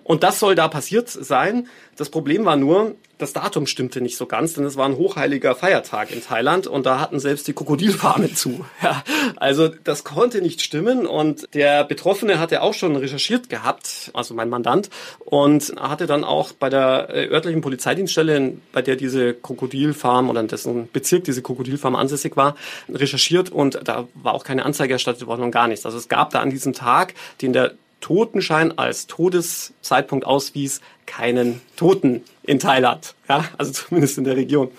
[0.05, 1.68] Und das soll da passiert sein.
[1.96, 5.54] Das Problem war nur, das Datum stimmte nicht so ganz, denn es war ein hochheiliger
[5.54, 8.64] Feiertag in Thailand und da hatten selbst die Krokodilfarmen zu.
[8.83, 9.04] Ja,
[9.37, 14.48] also das konnte nicht stimmen und der Betroffene hatte auch schon recherchiert gehabt, also mein
[14.48, 20.40] Mandant, und hatte dann auch bei der äh, örtlichen Polizeidienststelle, bei der diese Krokodilfarm oder
[20.40, 22.56] in dessen Bezirk diese Krokodilfarm ansässig war,
[22.88, 25.85] recherchiert und da war auch keine Anzeige erstattet worden und gar nichts.
[25.85, 32.23] Also es gab da an diesem Tag, den der Totenschein als Todeszeitpunkt auswies, keinen Toten
[32.43, 33.15] in Thailand.
[33.29, 34.71] Ja, also zumindest in der Region.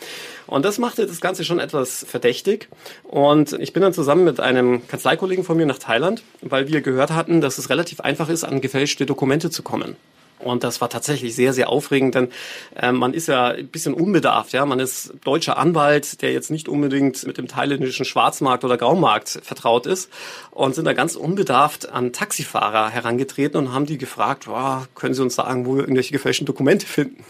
[0.48, 2.68] Und das machte das Ganze schon etwas verdächtig.
[3.04, 7.12] Und ich bin dann zusammen mit einem Kanzleikollegen von mir nach Thailand, weil wir gehört
[7.12, 9.96] hatten, dass es relativ einfach ist, an gefälschte Dokumente zu kommen.
[10.44, 12.30] Und das war tatsächlich sehr, sehr aufregend, denn
[12.76, 14.54] äh, man ist ja ein bisschen unbedarft.
[14.54, 19.40] Ja, Man ist deutscher Anwalt, der jetzt nicht unbedingt mit dem thailändischen Schwarzmarkt oder Graumarkt
[19.44, 20.10] vertraut ist
[20.52, 25.22] und sind da ganz unbedarft an Taxifahrer herangetreten und haben die gefragt, oh, können Sie
[25.22, 27.24] uns sagen, wo wir irgendwelche gefälschten Dokumente finden?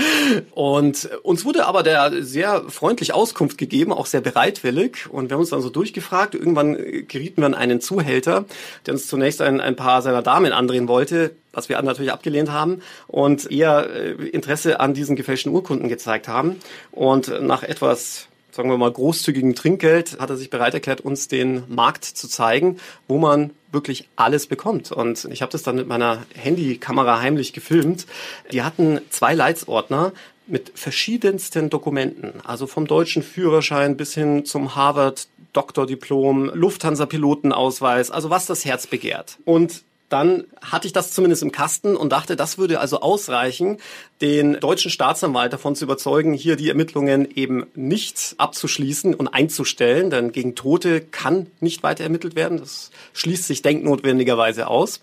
[0.54, 5.08] und uns wurde aber der sehr freundlich Auskunft gegeben, auch sehr bereitwillig.
[5.10, 6.34] Und wir haben uns dann so durchgefragt.
[6.34, 6.74] Irgendwann
[7.08, 8.44] gerieten wir an einen Zuhälter,
[8.86, 12.57] der uns zunächst ein, ein paar seiner Damen andrehen wollte was wir natürlich abgelehnt haben
[13.06, 16.56] und eher äh, Interesse an diesen gefälschten Urkunden gezeigt haben.
[16.92, 21.62] Und nach etwas sagen wir mal, großzügigen Trinkgeld hat er sich bereit erklärt, uns den
[21.68, 24.90] Markt zu zeigen, wo man wirklich alles bekommt.
[24.90, 28.06] Und ich habe das dann mit meiner Handykamera heimlich gefilmt.
[28.50, 30.12] Die hatten zwei Leitsordner
[30.48, 38.46] mit verschiedensten Dokumenten, also vom deutschen Führerschein bis hin zum Harvard Doktordiplom, Lufthansa-Pilotenausweis, also was
[38.46, 39.38] das Herz begehrt.
[39.44, 43.78] Und dann hatte ich das zumindest im Kasten und dachte, das würde also ausreichen,
[44.20, 50.32] den deutschen Staatsanwalt davon zu überzeugen, hier die Ermittlungen eben nicht abzuschließen und einzustellen, denn
[50.32, 52.58] gegen Tote kann nicht weiter ermittelt werden.
[52.58, 55.00] Das schließt sich denknotwendigerweise aus.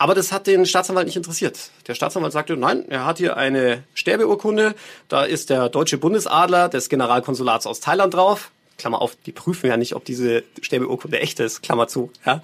[0.00, 1.70] Aber das hat den Staatsanwalt nicht interessiert.
[1.88, 4.76] Der Staatsanwalt sagte, nein, er hat hier eine Sterbeurkunde,
[5.08, 8.52] da ist der deutsche Bundesadler des Generalkonsulats aus Thailand drauf.
[8.78, 12.10] Klammer auf, die prüfen ja nicht, ob diese Sterbeurkunde echt ist, Klammer zu.
[12.24, 12.42] Ja?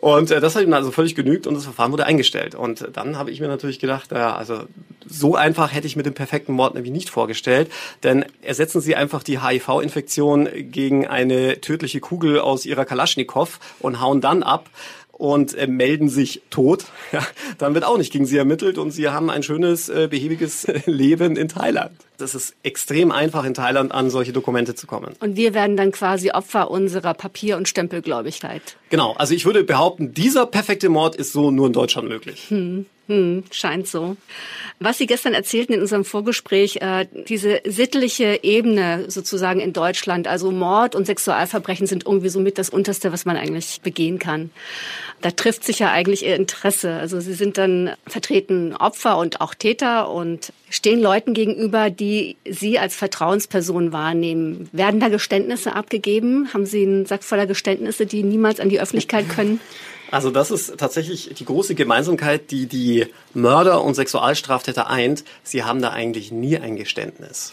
[0.00, 2.54] Und äh, das hat ihm also völlig genügt und das Verfahren wurde eingestellt.
[2.54, 4.64] Und äh, dann habe ich mir natürlich gedacht, ja, also
[5.06, 7.70] so einfach hätte ich mir den perfekten Mord nämlich nicht vorgestellt,
[8.02, 14.20] denn ersetzen Sie einfach die HIV-Infektion gegen eine tödliche Kugel aus Ihrer Kalaschnikow und hauen
[14.20, 14.70] dann ab
[15.12, 17.24] und äh, melden sich tot, ja,
[17.58, 21.36] dann wird auch nicht gegen sie ermittelt und sie haben ein schönes, äh, behäbiges Leben
[21.36, 21.92] in Thailand.
[22.16, 25.14] Das ist extrem einfach in Thailand an solche Dokumente zu kommen.
[25.20, 28.76] Und wir werden dann quasi Opfer unserer Papier- und Stempelgläubigkeit.
[28.90, 32.46] Genau, also ich würde behaupten, dieser perfekte Mord ist so nur in Deutschland möglich.
[32.48, 32.86] Hm.
[33.06, 34.16] Hm, scheint so.
[34.80, 40.50] Was Sie gestern erzählten in unserem Vorgespräch, äh, diese sittliche Ebene sozusagen in Deutschland, also
[40.50, 44.50] Mord und Sexualverbrechen sind irgendwie so mit das Unterste, was man eigentlich begehen kann.
[45.20, 46.94] Da trifft sich ja eigentlich Ihr Interesse.
[46.94, 52.03] Also Sie sind dann vertreten Opfer und auch Täter und stehen Leuten gegenüber, die
[52.44, 54.68] Sie als Vertrauensperson wahrnehmen.
[54.72, 56.52] Werden da Geständnisse abgegeben?
[56.52, 59.60] Haben Sie einen Sack voller Geständnisse, die niemals an die Öffentlichkeit können?
[60.10, 65.24] Also das ist tatsächlich die große Gemeinsamkeit, die die Mörder und Sexualstraftäter eint.
[65.42, 67.52] Sie haben da eigentlich nie ein Geständnis.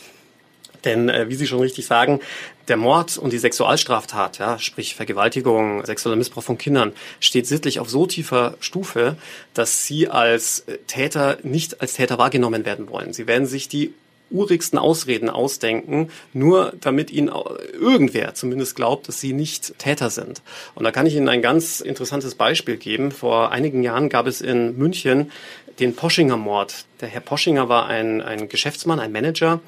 [0.86, 2.20] Denn äh, wie Sie schon richtig sagen,
[2.68, 7.90] der Mord und die Sexualstraftat, ja, sprich Vergewaltigung, sexueller Missbrauch von Kindern, steht sittlich auf
[7.90, 9.16] so tiefer Stufe,
[9.54, 13.14] dass Sie als Täter nicht als Täter wahrgenommen werden wollen.
[13.14, 13.94] Sie werden sich die
[14.32, 17.32] urigsten Ausreden ausdenken, nur damit ihnen
[17.74, 20.42] irgendwer zumindest glaubt, dass sie nicht Täter sind.
[20.76, 23.12] Und da kann ich Ihnen ein ganz interessantes Beispiel geben.
[23.12, 25.32] Vor einigen Jahren gab es in München
[25.80, 26.86] den Poschinger-Mord.
[27.02, 29.60] Der Herr Poschinger war ein, ein Geschäftsmann, ein Manager,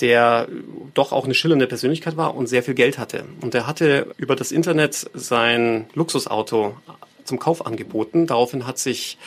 [0.00, 0.48] der
[0.92, 3.24] doch auch eine schillernde Persönlichkeit war und sehr viel Geld hatte.
[3.40, 6.76] Und er hatte über das Internet sein Luxusauto
[7.24, 8.26] zum Kauf angeboten.
[8.26, 9.18] Daraufhin hat sich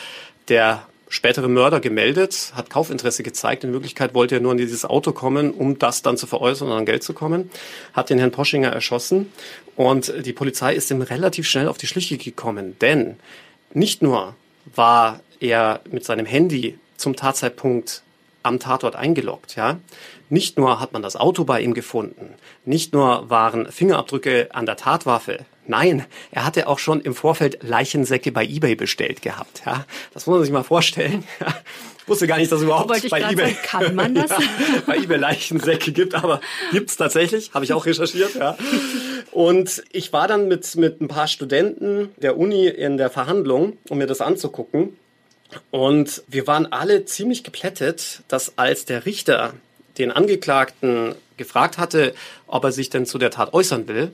[0.50, 3.63] der spätere Mörder gemeldet, hat Kaufinteresse gezeigt.
[3.63, 6.77] In Wirklichkeit wollte er nur in dieses Auto kommen, um das dann zu veräußern und
[6.77, 7.49] an Geld zu kommen.
[7.93, 9.31] Hat den Herrn Poschinger erschossen
[9.75, 12.77] und die Polizei ist ihm relativ schnell auf die Schliche gekommen.
[12.79, 13.17] Denn
[13.73, 14.35] nicht nur
[14.75, 18.01] war er mit seinem Handy zum Tatzeitpunkt
[18.43, 19.79] am Tatort eingeloggt, ja.
[20.29, 22.33] Nicht nur hat man das Auto bei ihm gefunden,
[22.65, 28.32] nicht nur waren Fingerabdrücke an der Tatwaffe Nein, er hatte auch schon im Vorfeld Leichensäcke
[28.32, 29.63] bei eBay bestellt gehabt.
[29.65, 31.23] Ja, das muss man sich mal vorstellen.
[32.08, 34.30] Ich wusste gar nicht, dass es überhaupt bei eBay sagen, kann man das?
[34.32, 34.38] ja,
[34.86, 36.39] bei eBay Leichensäcke gibt, aber
[36.71, 38.34] gibt's tatsächlich, habe ich auch recherchiert.
[38.36, 38.58] Ja.
[39.32, 43.97] Und ich war dann mit mit ein paar Studenten der Uni in der Verhandlung, um
[43.97, 44.95] mir das anzugucken.
[45.69, 49.53] Und wir waren alle ziemlich geplättet, dass als der Richter
[49.97, 52.13] den Angeklagten gefragt hatte,
[52.47, 54.13] ob er sich denn zu der Tat äußern will,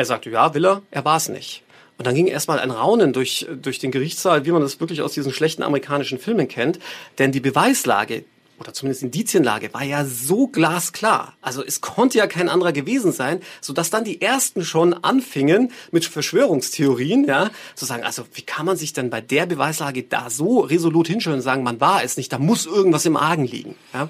[0.00, 1.62] er sagte, ja, will er, er war es nicht.
[1.98, 5.12] Und dann ging erstmal ein Raunen durch, durch den Gerichtssaal, wie man das wirklich aus
[5.12, 6.78] diesen schlechten amerikanischen Filmen kennt.
[7.18, 8.24] Denn die Beweislage,
[8.58, 11.34] oder zumindest Indizienlage war ja so glasklar.
[11.42, 15.72] Also es konnte ja kein anderer gewesen sein, so dass dann die ersten schon anfingen
[15.90, 20.30] mit Verschwörungstheorien, ja, zu sagen, also wie kann man sich denn bei der Beweislage da
[20.30, 23.74] so resolut hinstellen und sagen, man war es nicht, da muss irgendwas im Argen liegen,
[23.92, 24.08] ja?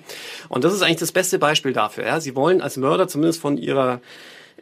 [0.48, 2.20] Und das ist eigentlich das beste Beispiel dafür, ja.
[2.20, 4.00] Sie wollen als Mörder zumindest von ihrer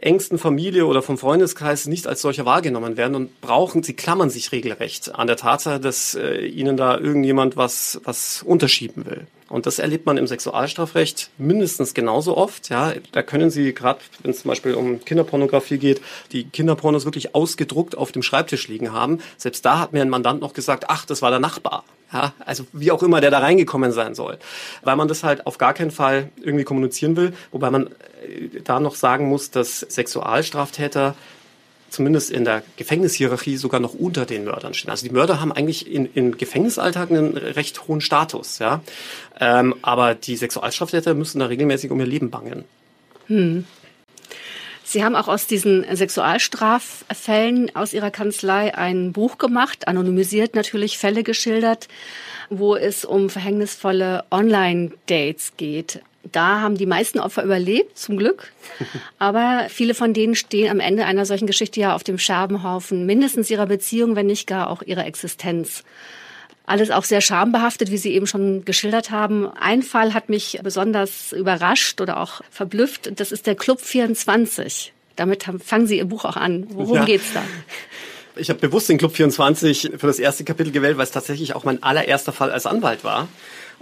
[0.01, 4.53] engsten Familie oder vom Freundeskreis nicht als solcher wahrgenommen werden und brauchen, sie klammern sich
[4.53, 9.27] regelrecht an der Tatsache, dass äh, ihnen da irgendjemand was, was unterschieben will.
[9.49, 12.69] Und das erlebt man im Sexualstrafrecht mindestens genauso oft.
[12.69, 17.35] Ja, da können Sie gerade, wenn es zum Beispiel um Kinderpornografie geht, die Kinderpornos wirklich
[17.35, 19.21] ausgedruckt auf dem Schreibtisch liegen haben.
[19.39, 21.85] Selbst da hat mir ein Mandant noch gesagt, ach, das war der Nachbar.
[22.13, 24.39] Ja, also wie auch immer der da reingekommen sein soll.
[24.83, 27.35] Weil man das halt auf gar keinen Fall irgendwie kommunizieren will.
[27.53, 31.15] Wobei man äh, da noch sagen muss, dass Sexualstraftäter
[31.91, 34.91] zumindest in der Gefängnishierarchie sogar noch unter den Mördern stehen.
[34.91, 38.83] Also die Mörder haben eigentlich in, in Gefängnisalltag einen recht hohen Status, ja.
[39.41, 42.65] Ähm, aber die Sexualstraftäter müssen da regelmäßig um ihr Leben bangen.
[43.27, 43.65] Hm.
[44.91, 51.23] Sie haben auch aus diesen Sexualstraffällen aus Ihrer Kanzlei ein Buch gemacht, anonymisiert natürlich Fälle
[51.25, 51.89] geschildert,
[52.49, 56.01] wo es um verhängnisvolle Online-Dates geht.
[56.31, 58.53] Da haben die meisten Opfer überlebt, zum Glück.
[59.19, 63.51] Aber viele von denen stehen am Ende einer solchen Geschichte ja auf dem Scherbenhaufen mindestens
[63.51, 65.85] ihrer Beziehung, wenn nicht gar auch ihrer Existenz.
[66.67, 69.49] Alles auch sehr schambehaftet, wie Sie eben schon geschildert haben.
[69.59, 73.19] Ein Fall hat mich besonders überrascht oder auch verblüfft.
[73.19, 74.93] Das ist der Club 24.
[75.17, 76.67] Damit fangen Sie Ihr Buch auch an.
[76.69, 77.05] Worum ja.
[77.07, 77.43] geht's da?
[78.37, 81.65] Ich habe bewusst den Club 24 für das erste Kapitel gewählt, weil es tatsächlich auch
[81.65, 83.29] mein allererster Fall als Anwalt war.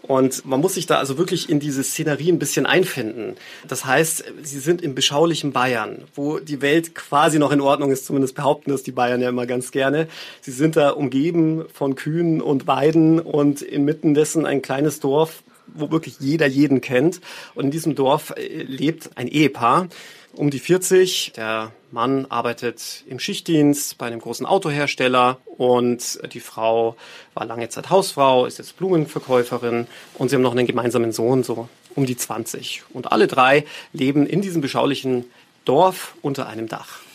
[0.02, 3.34] Und man muss sich da also wirklich in diese Szenerie ein bisschen einfinden.
[3.66, 8.06] Das heißt, sie sind im beschaulichen Bayern, wo die Welt quasi noch in Ordnung ist,
[8.06, 10.06] zumindest behaupten das die Bayern ja immer ganz gerne.
[10.42, 15.90] Sie sind da umgeben von Kühen und Weiden und inmitten dessen ein kleines Dorf, wo
[15.90, 17.20] wirklich jeder jeden kennt.
[17.54, 19.88] Und in diesem Dorf äh, lebt ein Ehepaar,
[20.36, 21.32] um die 40.
[21.36, 26.96] Der Mann arbeitet im Schichtdienst bei einem großen Autohersteller und die Frau
[27.34, 31.68] war lange Zeit Hausfrau, ist jetzt Blumenverkäuferin und sie haben noch einen gemeinsamen Sohn, so
[31.94, 32.84] um die 20.
[32.92, 35.24] Und alle drei leben in diesem beschaulichen
[35.64, 37.05] Dorf unter einem Dach.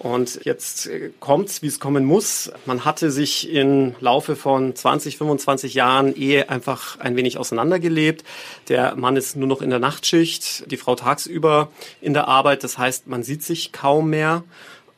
[0.00, 2.50] Und jetzt äh, kommt's, wie es kommen muss.
[2.64, 8.24] Man hatte sich im Laufe von 20, 25 Jahren Ehe einfach ein wenig auseinandergelebt.
[8.70, 12.64] Der Mann ist nur noch in der Nachtschicht, die Frau tagsüber in der Arbeit.
[12.64, 14.42] Das heißt, man sieht sich kaum mehr.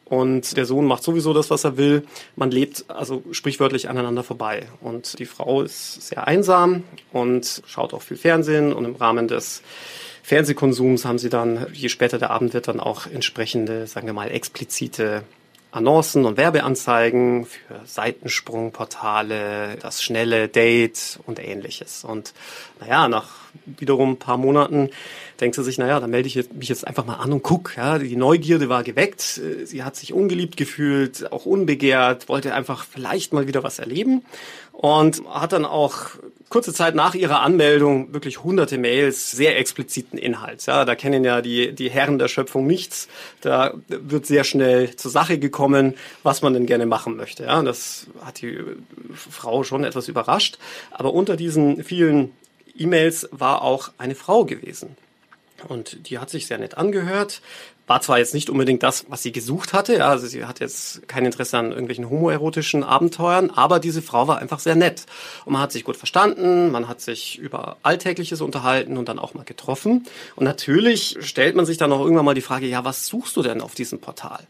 [0.05, 2.07] Und der Sohn macht sowieso das, was er will.
[2.37, 4.69] Man lebt also sprichwörtlich aneinander vorbei.
[4.81, 8.73] Und die Frau ist sehr einsam und schaut auch viel Fernsehen.
[8.73, 9.63] Und im Rahmen des
[10.23, 14.31] Fernsehkonsums haben sie dann, je später der Abend wird, dann auch entsprechende, sagen wir mal,
[14.31, 15.25] explizite
[15.73, 22.05] Annoncen und Werbeanzeigen für Seitensprungportale, das schnelle Date und ähnliches.
[22.05, 22.35] Und
[22.79, 23.31] naja, nach
[23.65, 24.91] wiederum ein paar Monaten
[25.41, 27.75] denkt sie sich, naja, dann melde ich mich jetzt einfach mal an und guck.
[27.79, 33.33] Ja, die Neugierde war geweckt, sie hat sich ungeliebt gefühlt, auch unbegehrt, wollte einfach vielleicht
[33.33, 34.27] mal wieder was erleben
[34.73, 36.11] und hat dann auch
[36.53, 40.67] kurze Zeit nach ihrer Anmeldung wirklich hunderte Mails sehr expliziten Inhalts.
[40.67, 43.09] Ja, da kennen ja die, die Herren der Schöpfung nichts.
[43.41, 47.45] Da wird sehr schnell zur Sache gekommen, was man denn gerne machen möchte.
[47.45, 48.61] Ja, das hat die
[49.15, 50.59] Frau schon etwas überrascht.
[50.91, 52.33] Aber unter diesen vielen
[52.77, 54.99] E-Mails war auch eine Frau gewesen.
[55.69, 57.41] Und die hat sich sehr nett angehört,
[57.93, 61.07] war zwar jetzt nicht unbedingt das, was sie gesucht hatte, ja, also sie hat jetzt
[61.09, 65.05] kein Interesse an irgendwelchen homoerotischen Abenteuern, aber diese Frau war einfach sehr nett.
[65.45, 69.35] Und man hat sich gut verstanden, man hat sich über Alltägliches unterhalten und dann auch
[69.35, 70.07] mal getroffen.
[70.37, 73.43] Und natürlich stellt man sich dann auch irgendwann mal die Frage, ja, was suchst du
[73.43, 74.41] denn auf diesem Portal?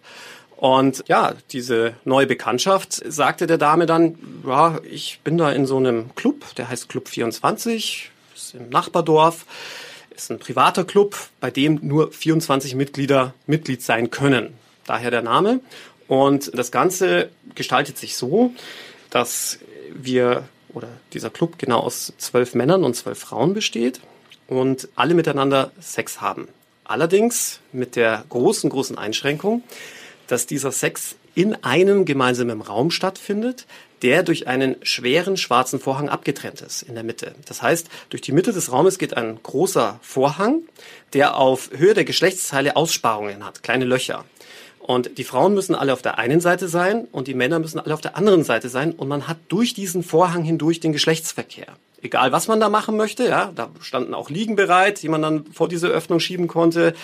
[0.57, 5.79] Und ja, diese neue Bekanntschaft sagte der Dame dann, ja, ich bin da in so
[5.79, 9.47] einem Club, der heißt Club 24, ist im Nachbardorf
[10.15, 14.55] ist ein privater Club, bei dem nur 24 Mitglieder Mitglied sein können.
[14.87, 15.61] Daher der Name.
[16.09, 18.53] Und das Ganze gestaltet sich so,
[19.11, 19.59] dass
[19.95, 20.45] wir
[20.75, 24.01] oder dieser Club genau aus zwölf Männern und zwölf Frauen besteht
[24.49, 26.49] und alle miteinander Sex haben.
[26.85, 29.63] Allerdings mit der großen, großen Einschränkung,
[30.27, 33.67] dass dieser Sex in einem gemeinsamen Raum stattfindet,
[34.03, 37.35] der durch einen schweren schwarzen Vorhang abgetrennt ist in der Mitte.
[37.47, 40.63] Das heißt, durch die Mitte des Raumes geht ein großer Vorhang,
[41.13, 44.25] der auf Höhe der Geschlechtsteile Aussparungen hat, kleine Löcher.
[44.79, 47.95] Und die Frauen müssen alle auf der einen Seite sein und die Männer müssen alle
[47.95, 52.33] auf der anderen Seite sein und man hat durch diesen Vorhang hindurch den Geschlechtsverkehr egal
[52.33, 53.27] was man da machen möchte.
[53.27, 56.95] Ja, da standen auch Liegen bereit, die man dann vor diese Öffnung schieben konnte.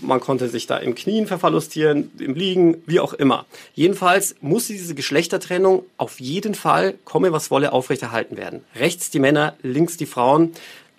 [0.00, 3.46] Man konnte sich da im Knien verfallustieren, im Liegen, wie auch immer.
[3.74, 8.64] Jedenfalls muss diese Geschlechtertrennung auf jeden Fall, komme was wolle, aufrechterhalten werden.
[8.76, 10.52] Rechts die Männer, links die Frauen,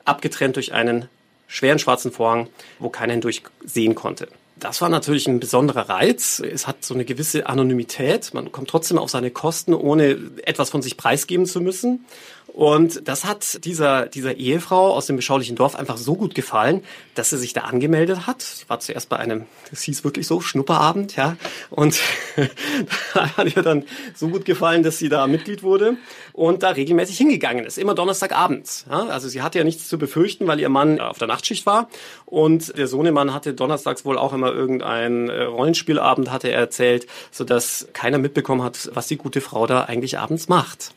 [0.03, 1.07] abgetrennt durch einen
[1.47, 2.47] schweren schwarzen Vorhang,
[2.79, 4.27] wo keiner hindurch sehen konnte.
[4.61, 6.39] Das war natürlich ein besonderer Reiz.
[6.39, 8.33] Es hat so eine gewisse Anonymität.
[8.33, 12.05] Man kommt trotzdem auf seine Kosten, ohne etwas von sich preisgeben zu müssen.
[12.53, 16.83] Und das hat dieser, dieser Ehefrau aus dem beschaulichen Dorf einfach so gut gefallen,
[17.15, 18.41] dass sie sich da angemeldet hat.
[18.41, 21.37] Sie war zuerst bei einem, das hieß wirklich so, Schnupperabend, ja.
[21.69, 21.97] Und
[23.13, 25.95] da hat ihr dann so gut gefallen, dass sie da Mitglied wurde
[26.33, 27.77] und da regelmäßig hingegangen ist.
[27.77, 28.85] Immer Donnerstagabends.
[28.89, 29.07] Ja.
[29.07, 31.87] Also sie hatte ja nichts zu befürchten, weil ihr Mann auf der Nachtschicht war.
[32.25, 37.87] Und der Sohnemann hatte donnerstags wohl auch immer irgendein äh, Rollenspielabend, hatte er erzählt, sodass
[37.93, 40.93] keiner mitbekommen hat, was die gute Frau da eigentlich abends macht.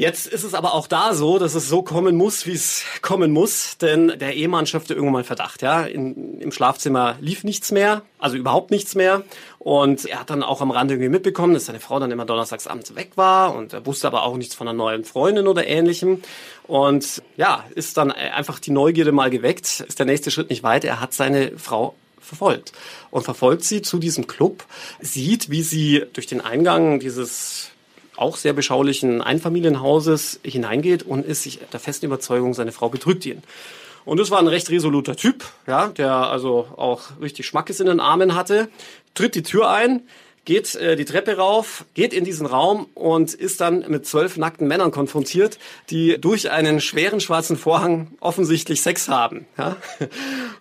[0.00, 3.32] Jetzt ist es aber auch da so, dass es so kommen muss, wie es kommen
[3.32, 5.60] muss, denn der Ehemann schöpfte irgendwann mal Verdacht.
[5.60, 9.24] Ja, In, im Schlafzimmer lief nichts mehr, also überhaupt nichts mehr,
[9.58, 12.66] und er hat dann auch am Rande irgendwie mitbekommen, dass seine Frau dann immer donnerstags
[12.66, 16.22] abends weg war und er wusste aber auch nichts von einer neuen Freundin oder ähnlichem.
[16.66, 20.84] Und ja, ist dann einfach die Neugierde mal geweckt, ist der nächste Schritt nicht weit.
[20.84, 22.72] Er hat seine Frau verfolgt
[23.10, 24.64] und verfolgt sie zu diesem Club,
[25.00, 27.69] sieht, wie sie durch den Eingang dieses
[28.20, 33.42] auch sehr beschaulichen Einfamilienhauses hineingeht und ist sich der festen Überzeugung, seine Frau betrügt ihn.
[34.04, 38.00] Und das war ein recht resoluter Typ, ja, der also auch richtig Schmackes in den
[38.00, 38.68] Armen hatte,
[39.14, 40.02] tritt die Tür ein,
[40.44, 44.66] geht äh, die Treppe rauf, geht in diesen Raum und ist dann mit zwölf nackten
[44.66, 45.58] Männern konfrontiert,
[45.90, 49.46] die durch einen schweren schwarzen Vorhang offensichtlich Sex haben.
[49.58, 49.76] Ja?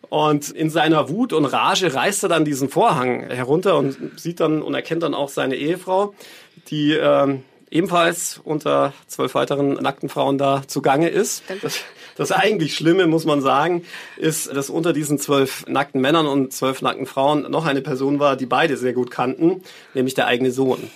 [0.10, 4.62] Und in seiner Wut und Rage reißt er dann diesen Vorhang herunter und sieht dann
[4.62, 6.14] und erkennt dann auch seine Ehefrau,
[6.70, 11.44] die ähm, ebenfalls unter zwölf weiteren nackten Frauen da zugange ist.
[11.62, 11.80] Das,
[12.16, 13.84] das eigentlich Schlimme, muss man sagen,
[14.18, 18.36] ist, dass unter diesen zwölf nackten Männern und zwölf nackten Frauen noch eine Person war,
[18.36, 20.90] die beide sehr gut kannten, nämlich der eigene Sohn.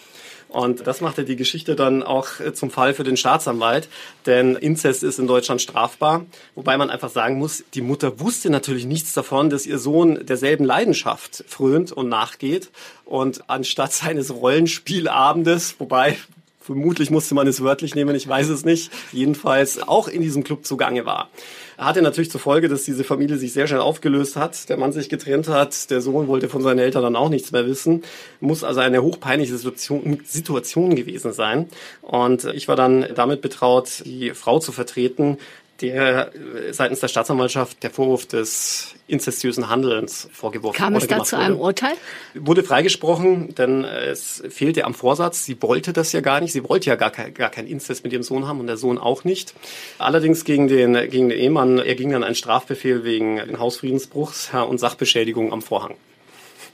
[0.53, 3.89] Und das machte die Geschichte dann auch zum Fall für den Staatsanwalt,
[4.27, 8.85] denn Inzest ist in Deutschland strafbar, wobei man einfach sagen muss, die Mutter wusste natürlich
[8.85, 12.69] nichts davon, dass ihr Sohn derselben Leidenschaft frönt und nachgeht
[13.03, 16.17] und anstatt seines Rollenspielabendes, wobei
[16.63, 20.65] vermutlich musste man es wörtlich nehmen, ich weiß es nicht, jedenfalls auch in diesem Club
[20.65, 21.29] zugange war.
[21.77, 25.09] Hatte natürlich zur Folge, dass diese Familie sich sehr schnell aufgelöst hat, der Mann sich
[25.09, 28.03] getrennt hat, der Sohn wollte von seinen Eltern dann auch nichts mehr wissen,
[28.39, 31.67] muss also eine hochpeinliche Situation, Situation gewesen sein.
[32.01, 35.37] Und ich war dann damit betraut, die Frau zu vertreten,
[35.83, 36.31] der
[36.71, 41.93] seitens der Staatsanwaltschaft der Vorwurf des inzestiösen Handelns vorgeworfen Kam es da zu einem Urteil?
[42.33, 45.45] Wurde freigesprochen, denn es fehlte am Vorsatz.
[45.45, 46.53] Sie wollte das ja gar nicht.
[46.53, 48.97] Sie wollte ja gar kein, gar kein Inzest mit ihrem Sohn haben und der Sohn
[48.97, 49.53] auch nicht.
[49.97, 55.61] Allerdings gegen den, gegen den Ehemann erging dann ein Strafbefehl wegen Hausfriedensbruchs und Sachbeschädigung am
[55.61, 55.95] Vorhang.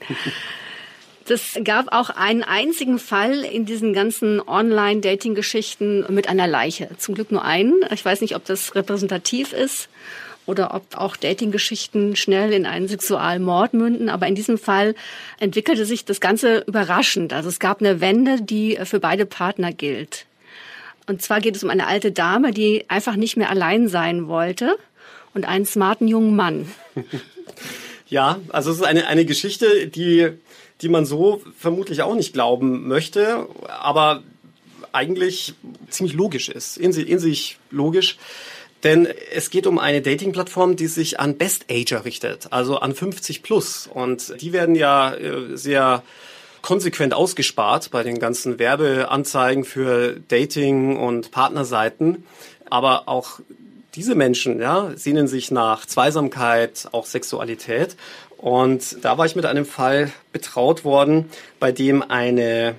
[1.30, 6.88] Das gab auch einen einzigen Fall in diesen ganzen Online-Dating-Geschichten mit einer Leiche.
[6.98, 7.74] Zum Glück nur einen.
[7.94, 9.88] Ich weiß nicht, ob das repräsentativ ist
[10.44, 14.08] oder ob auch Dating-Geschichten schnell in einen Sexualmord münden.
[14.08, 14.96] Aber in diesem Fall
[15.38, 17.32] entwickelte sich das Ganze überraschend.
[17.32, 20.26] Also es gab eine Wende, die für beide Partner gilt.
[21.06, 24.76] Und zwar geht es um eine alte Dame, die einfach nicht mehr allein sein wollte
[25.32, 26.68] und einen smarten jungen Mann.
[28.10, 30.30] Ja, also es ist eine, eine Geschichte, die
[30.82, 34.22] die man so vermutlich auch nicht glauben möchte, aber
[34.92, 35.54] eigentlich
[35.88, 38.16] ziemlich logisch ist, in, in sich logisch.
[38.82, 43.86] Denn es geht um eine Dating-Plattform, die sich an Best-Ager richtet, also an 50 plus.
[43.86, 46.02] Und die werden ja äh, sehr
[46.62, 52.24] konsequent ausgespart bei den ganzen Werbeanzeigen für Dating und Partnerseiten.
[52.70, 53.40] Aber auch
[53.94, 57.96] diese Menschen ja, sehnen sich nach Zweisamkeit, auch Sexualität.
[58.36, 61.26] Und da war ich mit einem Fall betraut worden,
[61.58, 62.74] bei dem eine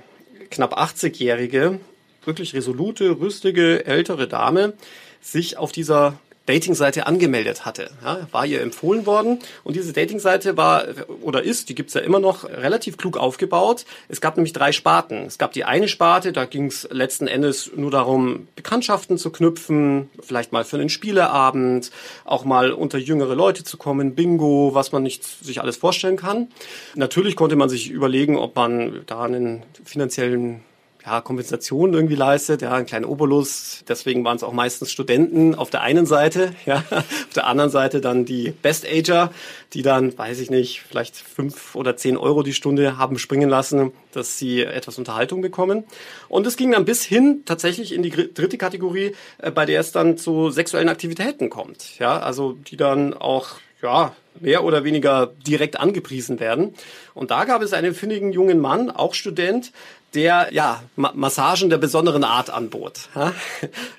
[0.49, 1.79] knapp 80-jährige,
[2.25, 4.73] wirklich resolute, rüstige, ältere Dame
[5.21, 7.91] sich auf dieser Dating-Seite angemeldet hatte.
[8.03, 10.85] Ja, war ihr empfohlen worden und diese Dating-Seite war
[11.21, 13.85] oder ist, die gibt's ja immer noch, relativ klug aufgebaut.
[14.09, 15.25] Es gab nämlich drei Sparten.
[15.25, 20.51] Es gab die eine Sparte, da ging's letzten Endes nur darum, Bekanntschaften zu knüpfen, vielleicht
[20.51, 21.91] mal für einen Spieleabend,
[22.25, 26.47] auch mal unter jüngere Leute zu kommen, Bingo, was man nicht sich alles vorstellen kann.
[26.95, 30.61] Natürlich konnte man sich überlegen, ob man da einen finanziellen
[31.05, 33.83] ja, Kompensation irgendwie leistet, ja, einen kleinen Obolus.
[33.87, 38.01] Deswegen waren es auch meistens Studenten auf der einen Seite, ja, auf der anderen Seite
[38.01, 39.31] dann die Best-Ager,
[39.73, 43.91] die dann, weiß ich nicht, vielleicht fünf oder zehn Euro die Stunde haben springen lassen,
[44.11, 45.83] dass sie etwas Unterhaltung bekommen.
[46.27, 49.91] Und es ging dann bis hin tatsächlich in die dritte Kategorie, äh, bei der es
[49.91, 55.79] dann zu sexuellen Aktivitäten kommt, ja, also die dann auch ja, mehr oder weniger direkt
[55.79, 56.75] angepriesen werden.
[57.13, 59.71] Und da gab es einen findigen jungen Mann, auch Student,
[60.13, 63.09] der ja Massagen der besonderen Art anbot.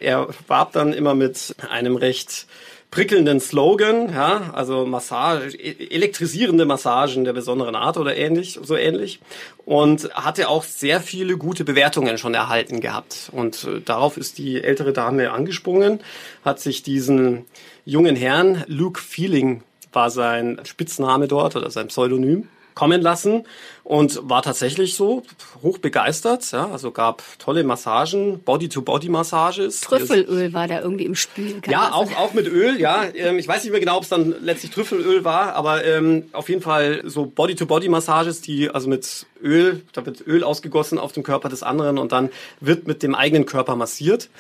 [0.01, 2.47] Er warb dann immer mit einem recht
[2.93, 9.19] prickelnden Slogan, ja, also Massage, e-, elektrisierende Massagen der besonderen Art oder ähnlich, so ähnlich.
[9.65, 13.31] Und hatte auch sehr viele gute Bewertungen schon erhalten gehabt.
[13.33, 16.01] Und äh, darauf ist die ältere Dame angesprungen,
[16.45, 17.47] hat sich diesen
[17.87, 23.47] jungen Herrn, Luke Feeling war sein Spitzname dort oder sein Pseudonym, kommen lassen
[23.85, 25.23] und war tatsächlich so
[25.63, 26.51] hoch begeistert.
[26.53, 29.81] Ja, also gab tolle Massagen, Body-to-Body-Massages.
[29.81, 31.61] Trüffelöl war da irgendwie im Spiel.
[31.67, 33.05] Ja, auch, auch mit Öl, ja.
[33.15, 36.49] Ähm, ich weiß nicht mehr genau, ob es dann letztlich Trüffelöl war, aber ähm, auf
[36.49, 41.49] jeden Fall so Body-to-Body-Massages, die also mit Öl, da wird Öl ausgegossen auf dem Körper
[41.49, 42.31] des anderen und dann
[42.61, 44.31] wird mit dem eigenen Körper massiert.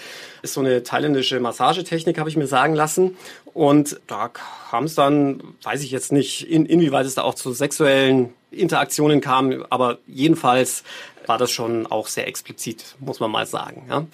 [0.42, 3.16] Ist so eine thailändische Massagetechnik, habe ich mir sagen lassen.
[3.54, 7.52] Und da kam es dann, weiß ich jetzt nicht, in, inwieweit es da auch zu
[7.52, 10.84] sexuellen Interaktionen kam, aber jedenfalls
[11.26, 13.86] war das schon auch sehr explizit, muss man mal sagen.
[13.88, 14.06] Ja.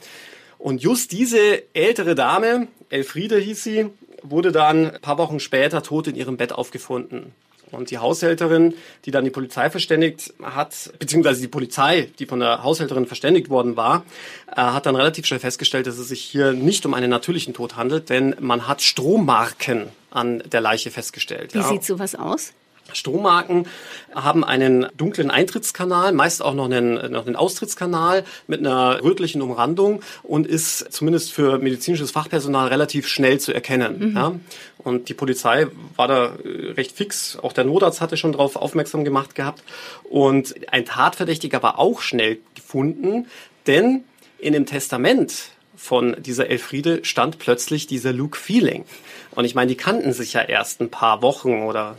[0.59, 3.86] Und just diese ältere Dame, Elfriede hieß sie,
[4.22, 7.32] wurde dann ein paar Wochen später tot in ihrem Bett aufgefunden.
[7.70, 8.74] Und die Haushälterin,
[9.05, 13.76] die dann die Polizei verständigt hat, beziehungsweise die Polizei, die von der Haushälterin verständigt worden
[13.76, 14.05] war,
[14.51, 17.76] äh, hat dann relativ schnell festgestellt, dass es sich hier nicht um einen natürlichen Tod
[17.76, 21.55] handelt, denn man hat Strommarken an der Leiche festgestellt.
[21.55, 21.68] Wie ja.
[21.68, 22.55] sieht sowas aus?
[22.93, 23.66] Strommarken
[24.14, 30.03] haben einen dunklen Eintrittskanal, meist auch noch einen, noch einen Austrittskanal mit einer rötlichen Umrandung
[30.22, 34.11] und ist zumindest für medizinisches Fachpersonal relativ schnell zu erkennen.
[34.11, 34.16] Mhm.
[34.16, 34.32] Ja.
[34.78, 35.66] Und die Polizei
[35.97, 37.39] war da äh, recht fix.
[37.43, 39.62] Auch der Notarzt hatte schon darauf aufmerksam gemacht gehabt.
[40.05, 43.26] Und ein Tatverdächtiger war auch schnell gefunden,
[43.66, 44.05] denn
[44.39, 48.84] in dem Testament von dieser Elfriede stand plötzlich dieser Luke Feeling.
[49.32, 51.97] Und ich meine, die kannten sich ja erst ein paar Wochen oder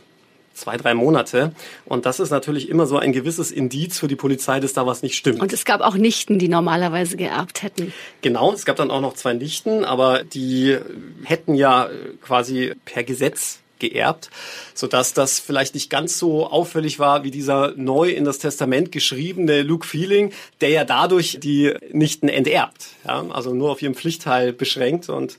[0.60, 1.54] zwei, drei Monate.
[1.86, 5.02] Und das ist natürlich immer so ein gewisses Indiz für die Polizei, dass da was
[5.02, 5.40] nicht stimmt.
[5.40, 7.94] Und es gab auch Nichten, die normalerweise geerbt hätten.
[8.22, 10.78] Genau, es gab dann auch noch zwei Nichten, aber die
[11.24, 11.90] hätten ja
[12.22, 14.30] quasi per Gesetz geerbt,
[14.74, 18.92] so dass das vielleicht nicht ganz so auffällig war wie dieser neu in das Testament
[18.92, 24.54] geschriebene Luke Feeling, der ja dadurch die Nichten enterbt, ja, also nur auf ihrem Pflichtteil
[24.54, 25.38] beschränkt und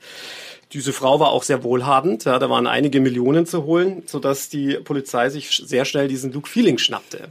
[0.73, 4.75] diese Frau war auch sehr wohlhabend, ja, da waren einige Millionen zu holen, sodass die
[4.75, 7.29] Polizei sich sehr schnell diesen Luke Feeling schnappte.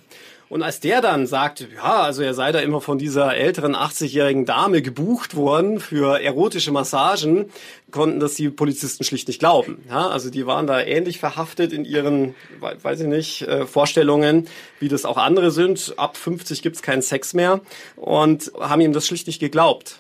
[0.50, 4.46] Und als der dann sagte, ja, also er sei da immer von dieser älteren 80-jährigen
[4.46, 7.52] Dame gebucht worden für erotische Massagen,
[7.92, 9.84] konnten das die Polizisten schlicht nicht glauben.
[9.88, 14.48] Ja, also die waren da ähnlich verhaftet in ihren, weiß ich nicht, äh, Vorstellungen,
[14.80, 15.94] wie das auch andere sind.
[15.98, 17.62] Ab 50 gibt's keinen Sex mehr
[17.96, 20.00] und haben ihm das schlicht nicht geglaubt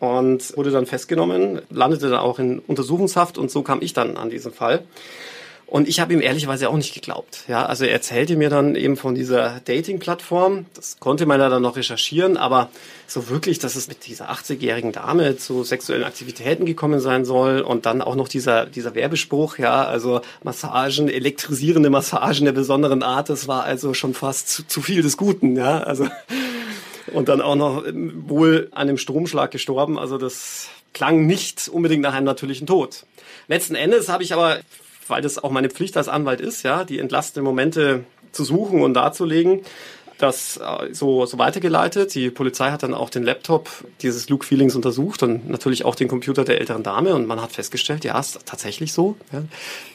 [0.00, 4.30] und wurde dann festgenommen, landete dann auch in Untersuchungshaft und so kam ich dann an
[4.30, 4.82] diesen Fall.
[5.70, 7.44] Und ich habe ihm ehrlicherweise auch nicht geglaubt.
[7.46, 10.66] Ja, also er erzählte mir dann eben von dieser Dating-Plattform.
[10.74, 12.70] Das konnte man ja dann noch recherchieren, aber
[13.06, 17.86] so wirklich, dass es mit dieser 80-jährigen Dame zu sexuellen Aktivitäten gekommen sein soll und
[17.86, 23.46] dann auch noch dieser, dieser Werbespruch, ja, also Massagen, elektrisierende Massagen der besonderen Art, das
[23.46, 26.08] war also schon fast zu, zu viel des Guten, ja, also
[27.12, 29.98] und dann auch noch ähm, wohl an einem Stromschlag gestorben.
[29.98, 33.04] Also das klang nicht unbedingt nach einem natürlichen Tod.
[33.48, 34.60] Letzten Endes habe ich aber,
[35.08, 38.94] weil das auch meine Pflicht als Anwalt ist, ja, die entlastenden Momente zu suchen und
[38.94, 39.62] darzulegen,
[40.22, 42.14] das äh, so, so weitergeleitet.
[42.14, 43.70] Die Polizei hat dann auch den Laptop
[44.02, 47.52] dieses Luke Feelings untersucht und natürlich auch den Computer der älteren Dame und man hat
[47.52, 49.16] festgestellt, ja, ist tatsächlich so.
[49.32, 49.42] Ja.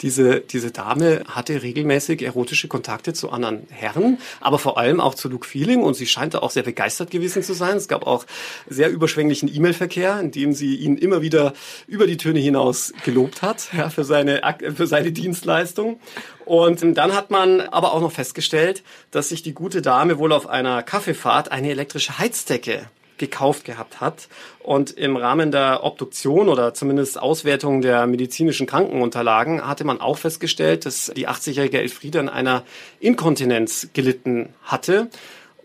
[0.01, 5.29] Diese, diese Dame hatte regelmäßig erotische Kontakte zu anderen Herren, aber vor allem auch zu
[5.29, 7.77] Luke Feeling und sie scheint da auch sehr begeistert gewesen zu sein.
[7.77, 8.25] Es gab auch
[8.67, 11.53] sehr überschwänglichen E-Mail-Verkehr, in dem sie ihn immer wieder
[11.87, 14.41] über die Töne hinaus gelobt hat ja, für, seine,
[14.75, 15.99] für seine Dienstleistung.
[16.45, 20.47] Und dann hat man aber auch noch festgestellt, dass sich die gute Dame wohl auf
[20.47, 22.87] einer Kaffeefahrt eine elektrische Heizdecke
[23.17, 24.27] gekauft gehabt hat.
[24.59, 30.85] Und im Rahmen der Obduktion oder zumindest Auswertung der medizinischen Krankenunterlagen hatte man auch festgestellt,
[30.85, 32.63] dass die 80-jährige Elfriede an einer
[32.99, 35.09] Inkontinenz gelitten hatte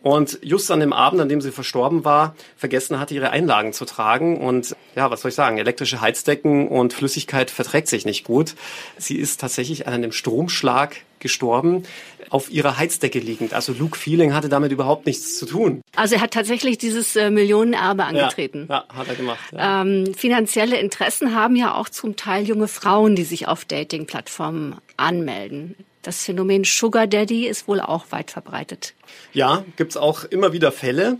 [0.03, 3.85] und just an dem Abend, an dem sie verstorben war, vergessen hatte, ihre Einlagen zu
[3.85, 4.39] tragen.
[4.39, 8.55] Und ja, was soll ich sagen, elektrische Heizdecken und Flüssigkeit verträgt sich nicht gut.
[8.97, 11.83] Sie ist tatsächlich an einem Stromschlag gestorben,
[12.31, 13.53] auf ihrer Heizdecke liegend.
[13.53, 15.83] Also Luke Feeling hatte damit überhaupt nichts zu tun.
[15.95, 18.67] Also er hat tatsächlich dieses äh, Millionenerbe angetreten.
[18.71, 19.41] Ja, ja, hat er gemacht.
[19.53, 19.83] Ja.
[19.83, 25.75] Ähm, finanzielle Interessen haben ja auch zum Teil junge Frauen, die sich auf Dating-Plattformen anmelden.
[26.03, 28.95] Das Phänomen Sugar Daddy ist wohl auch weit verbreitet.
[29.33, 31.19] Ja, gibt's auch immer wieder Fälle.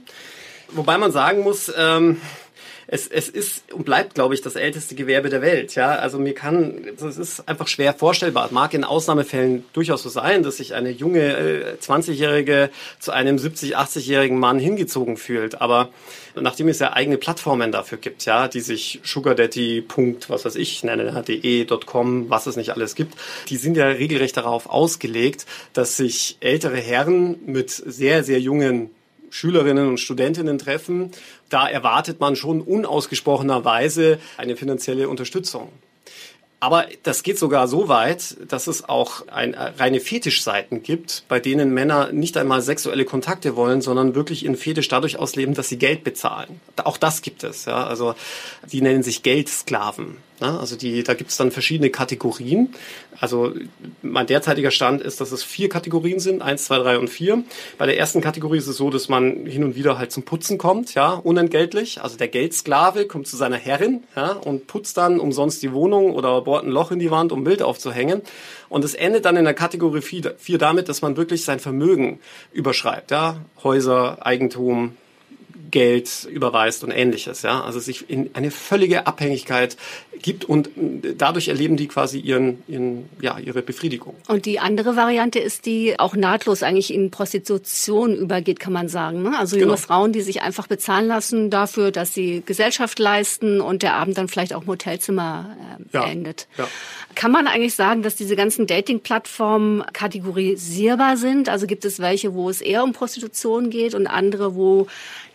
[0.69, 2.21] Wobei man sagen muss, ähm,
[2.93, 5.77] es, es ist und bleibt, glaube ich, das älteste Gewerbe der Welt.
[5.77, 8.47] Ja, also mir kann, es ist einfach schwer vorstellbar.
[8.47, 12.69] Es mag in Ausnahmefällen durchaus so sein, dass sich eine junge äh, 20-Jährige
[12.99, 15.61] zu einem 70, 80-jährigen Mann hingezogen fühlt.
[15.61, 15.91] Aber
[16.35, 19.85] nachdem es ja eigene Plattformen dafür gibt, ja, die sich Sugar Daddy.
[20.27, 23.15] was weiß ich nennen, de.com, was es nicht alles gibt,
[23.51, 28.91] die sind ja regelrecht darauf ausgelegt, dass sich ältere Herren mit sehr, sehr jungen
[29.31, 31.11] Schülerinnen und Studentinnen treffen,
[31.49, 35.71] da erwartet man schon unausgesprochenerweise eine finanzielle Unterstützung.
[36.63, 41.73] Aber das geht sogar so weit, dass es auch ein, reine Fetischseiten gibt, bei denen
[41.73, 46.05] Männer nicht einmal sexuelle Kontakte wollen, sondern wirklich ihren Fetisch dadurch ausleben, dass sie Geld
[46.05, 46.61] bezahlen.
[46.85, 47.65] Auch das gibt es.
[47.65, 47.87] Ja?
[47.87, 48.15] Also
[48.71, 50.19] die nennen sich Geldsklaven.
[50.41, 50.61] Ne?
[50.61, 52.75] Also die, da gibt es dann verschiedene Kategorien.
[53.21, 53.53] Also
[54.03, 57.45] mein derzeitiger Stand ist, dass es vier Kategorien sind, eins, zwei, drei und vier.
[57.77, 60.57] Bei der ersten Kategorie ist es so, dass man hin und wieder halt zum Putzen
[60.57, 62.03] kommt, ja, unentgeltlich.
[62.03, 66.41] Also der Geldsklave kommt zu seiner Herrin ja, und putzt dann umsonst die Wohnung oder
[66.41, 68.23] bohrt ein Loch in die Wand, um Bild aufzuhängen.
[68.71, 72.21] Und es endet dann in der Kategorie vier damit, dass man wirklich sein Vermögen
[72.53, 74.97] überschreibt, ja, Häuser, Eigentum,
[75.71, 77.43] Geld überweist und ähnliches.
[77.43, 77.63] Ja?
[77.63, 79.77] Also sich in eine völlige Abhängigkeit
[80.21, 80.71] gibt und
[81.17, 84.15] dadurch erleben die quasi ihren, ihren, ja, ihre Befriedigung.
[84.29, 89.23] Und die andere Variante ist, die auch nahtlos eigentlich in Prostitution übergeht, kann man sagen.
[89.23, 89.39] Ne?
[89.39, 89.77] Also junge genau.
[89.77, 94.29] Frauen, die sich einfach bezahlen lassen dafür, dass sie Gesellschaft leisten und der Abend dann
[94.29, 96.05] vielleicht auch Motelzimmer äh, ja.
[96.05, 96.49] endet.
[96.59, 96.69] Ja.
[97.15, 101.49] Kann man eigentlich sagen, dass diese ganzen Dating-Plattformen kategorisierbar sind?
[101.49, 104.87] Also gibt es welche, wo es eher um Prostitution geht und andere, wo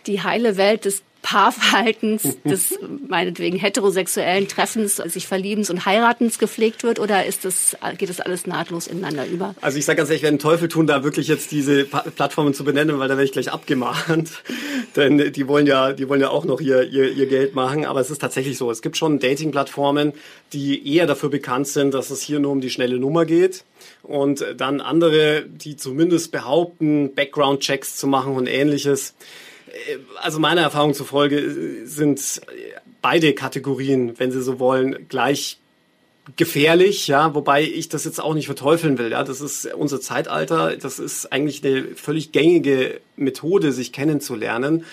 [0.08, 2.78] die heile Welt des Paarverhaltens, des
[3.08, 8.46] meinetwegen heterosexuellen Treffens, sich Verliebens und Heiratens gepflegt wird oder ist das, geht das alles
[8.46, 9.56] nahtlos ineinander über?
[9.60, 12.64] Also ich sage ganz ehrlich, wir werden Teufel tun, da wirklich jetzt diese Plattformen zu
[12.64, 14.44] benennen, weil da werde ich gleich abgemahnt.
[14.96, 17.86] Denn die wollen ja, die wollen ja auch noch ihr, ihr, ihr Geld machen.
[17.86, 18.70] Aber es ist tatsächlich so.
[18.70, 20.14] Es gibt schon Dating-Plattformen,
[20.54, 23.64] die eher dafür bekannt sind, dass es hier nur um die schnelle Nummer geht.
[24.04, 29.16] Und dann andere, die zumindest behaupten, Background-Checks zu machen und ähnliches
[30.22, 32.42] also meiner Erfahrung zufolge sind
[33.02, 35.60] beide Kategorien, wenn Sie so wollen, gleich
[36.38, 40.76] gefährlich, ja, wobei ich das jetzt auch nicht verteufeln will, ja, das ist unser Zeitalter,
[40.76, 44.86] das ist eigentlich eine völlig gängige Methode, sich kennenzulernen.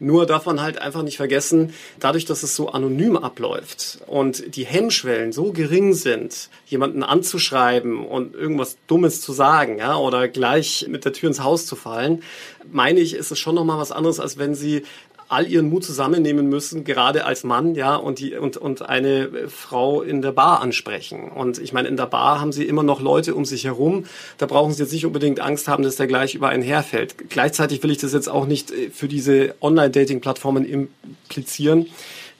[0.00, 4.64] Nur darf man halt einfach nicht vergessen, dadurch, dass es so anonym abläuft und die
[4.64, 11.04] Hemmschwellen so gering sind, jemanden anzuschreiben und irgendwas Dummes zu sagen, ja, oder gleich mit
[11.04, 12.22] der Tür ins Haus zu fallen,
[12.70, 14.84] meine ich, ist es schon nochmal was anderes, als wenn sie
[15.28, 20.02] all ihren Mut zusammennehmen müssen, gerade als Mann, ja, und die und und eine Frau
[20.02, 21.30] in der Bar ansprechen.
[21.30, 24.06] Und ich meine, in der Bar haben sie immer noch Leute um sich herum.
[24.38, 27.28] Da brauchen sie jetzt nicht unbedingt Angst haben, dass der gleich über einen herfällt.
[27.28, 31.86] Gleichzeitig will ich das jetzt auch nicht äh, für diese Online-Dating-Plattformen implizieren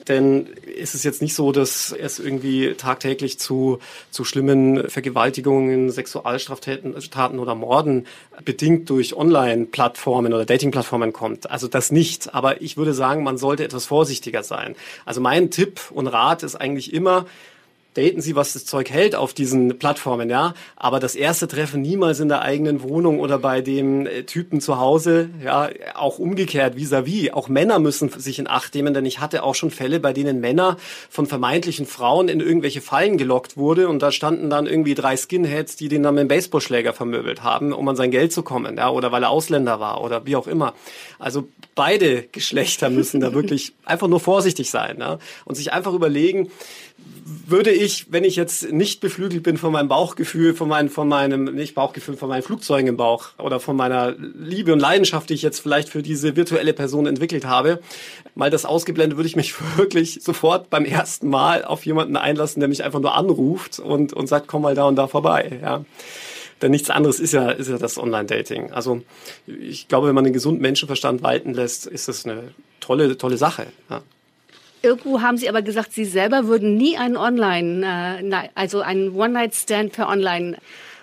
[0.07, 0.47] denn
[0.79, 3.79] ist es jetzt nicht so, dass es irgendwie tagtäglich zu,
[4.11, 8.07] zu schlimmen Vergewaltigungen, Sexualstraftaten Taten oder Morden
[8.43, 11.49] bedingt durch Online-Plattformen oder Dating-Plattformen kommt.
[11.49, 12.33] Also das nicht.
[12.33, 14.75] Aber ich würde sagen, man sollte etwas vorsichtiger sein.
[15.05, 17.25] Also mein Tipp und Rat ist eigentlich immer,
[17.95, 20.53] daten Sie, was das Zeug hält auf diesen Plattformen, ja.
[20.75, 24.79] Aber das erste Treffen niemals in der eigenen Wohnung oder bei dem äh, Typen zu
[24.79, 25.69] Hause, ja.
[25.95, 27.29] Auch umgekehrt, vis-à-vis.
[27.29, 27.33] -vis.
[27.33, 30.39] Auch Männer müssen sich in Acht nehmen, denn ich hatte auch schon Fälle, bei denen
[30.39, 30.77] Männer
[31.09, 35.75] von vermeintlichen Frauen in irgendwelche Fallen gelockt wurde und da standen dann irgendwie drei Skinheads,
[35.75, 38.89] die den dann mit dem Baseballschläger vermöbelt haben, um an sein Geld zu kommen, ja.
[38.89, 40.73] Oder weil er Ausländer war oder wie auch immer.
[41.17, 45.17] Also beide Geschlechter müssen da wirklich einfach nur vorsichtig sein, ja.
[45.45, 46.51] Und sich einfach überlegen,
[47.49, 51.45] würde ich, wenn ich jetzt nicht beflügelt bin von meinem Bauchgefühl, von, meinem, von meinem,
[51.45, 55.41] nicht Bauchgefühl, von meinen Flugzeugen im Bauch oder von meiner Liebe und Leidenschaft, die ich
[55.41, 57.79] jetzt vielleicht für diese virtuelle Person entwickelt habe,
[58.35, 62.69] mal das ausgeblendet, würde ich mich wirklich sofort beim ersten Mal auf jemanden einlassen, der
[62.69, 65.85] mich einfach nur anruft und, und sagt, komm mal da und da vorbei, ja.
[66.61, 68.73] Denn nichts anderes ist ja, ist ja das Online-Dating.
[68.73, 69.01] Also
[69.47, 73.67] ich glaube, wenn man den gesunden Menschenverstand walten lässt, ist das eine tolle, tolle Sache.
[73.89, 74.01] Ja.
[74.81, 79.91] Irgendwo haben Sie aber gesagt, Sie selber würden nie einen Online, äh, also einen One-Night-Stand
[79.93, 80.57] per Online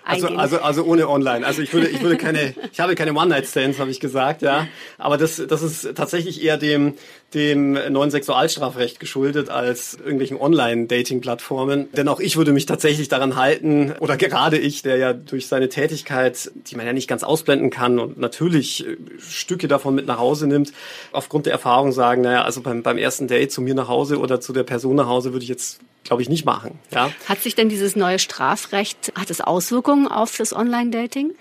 [0.07, 1.45] Also, also, also ohne online.
[1.45, 4.67] Also ich würde, ich würde keine, ich habe keine One-Night-Stands, habe ich gesagt, ja.
[4.97, 6.93] Aber das, das ist tatsächlich eher dem,
[7.33, 11.91] dem neuen Sexualstrafrecht geschuldet als irgendwelchen Online-Dating-Plattformen.
[11.91, 15.67] Denn auch ich würde mich tatsächlich daran halten, oder gerade ich, der ja durch seine
[15.67, 20.19] Tätigkeit, die man ja nicht ganz ausblenden kann und natürlich äh, Stücke davon mit nach
[20.19, 20.71] Hause nimmt,
[21.11, 24.39] aufgrund der Erfahrung sagen, naja, also beim, beim ersten Date zu mir nach Hause oder
[24.39, 26.79] zu der Person nach Hause würde ich jetzt glaube ich, nicht machen.
[26.91, 27.11] Ja.
[27.27, 31.35] Hat sich denn dieses neue Strafrecht, hat es Auswirkungen auf das Online-Dating?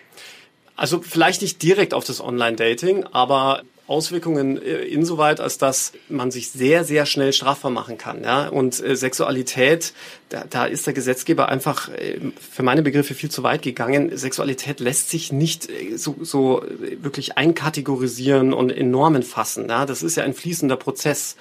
[0.74, 6.51] Also vielleicht nicht direkt auf das Online-Dating, aber Auswirkungen äh, insoweit, als dass man sich
[6.51, 8.22] sehr, sehr schnell strafbar machen kann.
[8.24, 8.49] Ja?
[8.49, 9.93] Und äh, Sexualität,
[10.28, 14.16] da, da ist der Gesetzgeber einfach äh, für meine Begriffe viel zu weit gegangen.
[14.16, 16.64] Sexualität lässt sich nicht äh, so, so
[17.01, 19.68] wirklich einkategorisieren und in Normen fassen.
[19.68, 19.87] Ja?
[19.87, 21.37] Das ist ja ein fließender Prozess.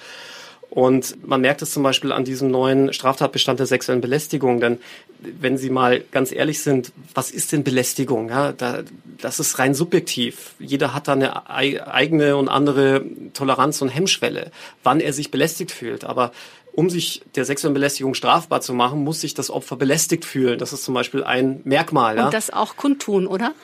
[0.70, 4.60] Und man merkt es zum Beispiel an diesem neuen Straftatbestand der sexuellen Belästigung.
[4.60, 4.78] Denn
[5.20, 8.28] wenn Sie mal ganz ehrlich sind, was ist denn Belästigung?
[8.28, 8.82] Ja, da,
[9.18, 10.54] das ist rein subjektiv.
[10.58, 14.50] Jeder hat da eine eigene und andere Toleranz und Hemmschwelle,
[14.82, 16.04] wann er sich belästigt fühlt.
[16.04, 16.32] Aber
[16.72, 20.58] um sich der sexuellen Belästigung strafbar zu machen, muss sich das Opfer belästigt fühlen.
[20.58, 22.18] Das ist zum Beispiel ein Merkmal.
[22.18, 22.30] Und ja?
[22.30, 23.54] das auch kundtun, oder?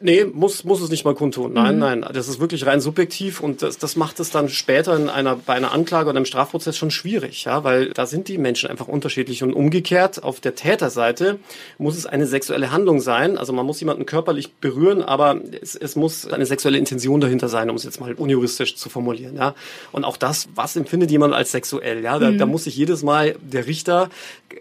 [0.00, 1.52] Nee, muss, muss es nicht mal kundtun.
[1.52, 1.80] Nein, mhm.
[1.80, 2.06] nein.
[2.14, 5.52] Das ist wirklich rein subjektiv und das, das macht es dann später in einer, bei
[5.52, 9.42] einer Anklage oder einem Strafprozess schon schwierig, ja, weil da sind die Menschen einfach unterschiedlich
[9.42, 11.38] und umgekehrt auf der Täterseite
[11.76, 13.36] muss es eine sexuelle Handlung sein.
[13.36, 17.68] Also man muss jemanden körperlich berühren, aber es, es muss eine sexuelle Intention dahinter sein,
[17.68, 19.54] um es jetzt mal unjuristisch zu formulieren, ja.
[19.92, 22.38] Und auch das, was empfindet jemand als sexuell, ja, da, mhm.
[22.38, 24.08] da muss sich jedes Mal der Richter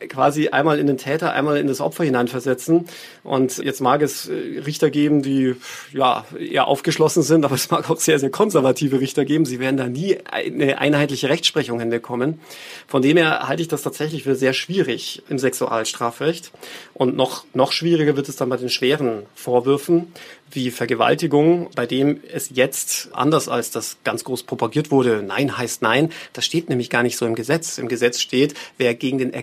[0.10, 2.86] quasi einmal in den Täter, einmal in das Opfer hineinversetzen.
[3.24, 5.56] Und jetzt mag es äh, Richter geben, die
[5.92, 9.46] ja eher aufgeschlossen sind, aber es mag auch sehr, sehr konservative Richter geben.
[9.46, 12.40] Sie werden da nie eine einheitliche Rechtsprechung hinbekommen.
[12.88, 16.52] Von dem her halte ich das tatsächlich für sehr schwierig im Sexualstrafrecht.
[16.94, 20.14] Und noch, noch schwieriger wird es dann bei den schweren Vorwürfen
[20.56, 25.82] wie Vergewaltigung, bei dem es jetzt anders als das ganz groß propagiert wurde, Nein heißt
[25.82, 27.78] Nein, das steht nämlich gar nicht so im Gesetz.
[27.78, 29.34] Im Gesetz steht, wer gegen den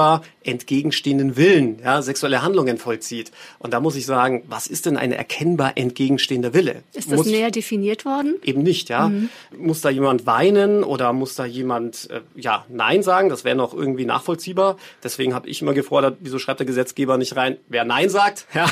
[0.00, 3.32] erkennbar entgegenstehenden Willen ja, sexuelle Handlungen vollzieht.
[3.58, 6.82] Und da muss ich sagen, was ist denn ein erkennbar entgegenstehender Wille?
[6.94, 8.36] Ist das muss, näher definiert worden?
[8.42, 9.08] Eben nicht, ja.
[9.08, 9.28] Mhm.
[9.58, 13.28] Muss da jemand weinen oder muss da jemand äh, ja Nein sagen?
[13.28, 14.76] Das wäre noch irgendwie nachvollziehbar.
[15.02, 18.70] Deswegen habe ich immer gefordert, wieso schreibt der Gesetzgeber nicht rein, wer Nein sagt, ja,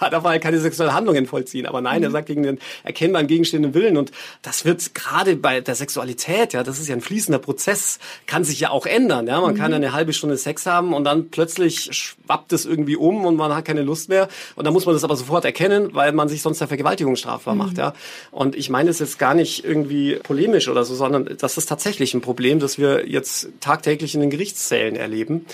[0.00, 1.66] da darf er keine sexuelle Handlungen nachvollziehen.
[1.66, 2.04] Aber nein, mhm.
[2.04, 3.96] er sagt gegen den erkennbar entgegenstehenden Willen.
[3.96, 8.44] Und das wird gerade bei der Sexualität, ja, das ist ja ein fließender Prozess, kann
[8.44, 9.26] sich ja auch ändern.
[9.26, 9.58] Ja, man mhm.
[9.58, 13.36] kann ja eine halbe Stunde Sex haben und dann plötzlich schwappt es irgendwie um und
[13.36, 14.28] man hat keine Lust mehr.
[14.56, 17.54] Und dann muss man das aber sofort erkennen, weil man sich sonst der Vergewaltigung strafbar
[17.54, 17.58] mhm.
[17.58, 17.78] macht.
[17.78, 17.94] Ja,
[18.30, 22.14] und ich meine es jetzt gar nicht irgendwie polemisch oder so, sondern das ist tatsächlich
[22.14, 25.46] ein Problem, das wir jetzt tagtäglich in den Gerichtszählen erleben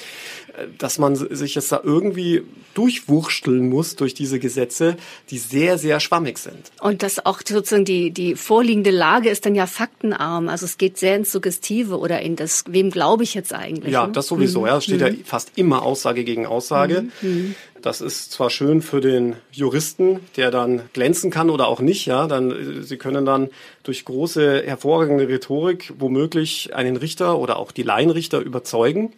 [0.79, 2.43] dass man sich jetzt da irgendwie
[2.75, 4.97] durchwursteln muss durch diese Gesetze,
[5.31, 6.71] die sehr, sehr schwammig sind.
[6.81, 10.49] Und dass auch sozusagen die, die vorliegende Lage ist dann ja faktenarm.
[10.49, 13.93] Also es geht sehr ins Suggestive oder in das, wem glaube ich jetzt eigentlich?
[13.93, 14.13] Ja, ne?
[14.13, 14.61] das sowieso.
[14.61, 14.67] Mhm.
[14.67, 15.07] Ja, es steht mhm.
[15.07, 17.03] ja fast immer Aussage gegen Aussage.
[17.21, 17.29] Mhm.
[17.29, 17.55] mhm.
[17.83, 22.27] Das ist zwar schön für den Juristen, der dann glänzen kann oder auch nicht, ja,
[22.27, 23.51] dann sie können dann
[23.85, 29.13] durch große hervorragende Rhetorik womöglich einen Richter oder auch die Laienrichter überzeugen.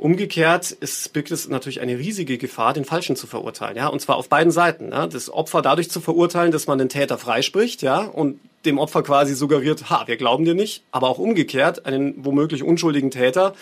[0.00, 4.16] Umgekehrt ist, birgt es natürlich eine riesige Gefahr, den Falschen zu verurteilen, ja, und zwar
[4.16, 4.92] auf beiden Seiten.
[4.92, 5.06] Ja?
[5.06, 9.34] Das Opfer dadurch zu verurteilen, dass man den Täter freispricht, ja, und dem Opfer quasi
[9.34, 13.52] suggeriert, ha, wir glauben dir nicht, aber auch umgekehrt einen womöglich unschuldigen Täter.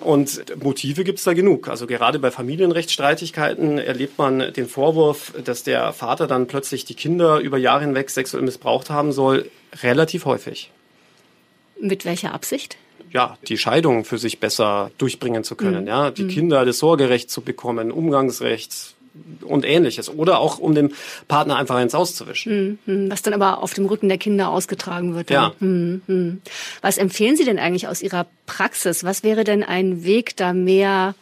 [0.00, 1.66] Und Motive gibt's da genug.
[1.68, 7.38] Also gerade bei Familienrechtsstreitigkeiten erlebt man den Vorwurf, dass der Vater dann plötzlich die Kinder
[7.38, 9.50] über Jahre hinweg sexuell missbraucht haben soll,
[9.82, 10.70] relativ häufig.
[11.80, 12.76] Mit welcher Absicht?
[13.12, 15.88] Ja, die Scheidung für sich besser durchbringen zu können, mhm.
[15.88, 16.28] ja, die mhm.
[16.28, 18.94] Kinder das Sorgerecht zu bekommen, Umgangsrecht
[19.42, 20.92] und ähnliches oder auch um dem
[21.26, 22.78] Partner einfach ins Auszuwischen.
[22.86, 23.10] Mhm.
[23.10, 25.30] Was dann aber auf dem Rücken der Kinder ausgetragen wird.
[25.30, 25.52] Ja.
[25.60, 26.02] Mhm.
[26.06, 26.42] Mhm.
[26.80, 29.02] Was empfehlen Sie denn eigentlich aus Ihrer Praxis?
[29.04, 31.14] Was wäre denn ein Weg, da mehr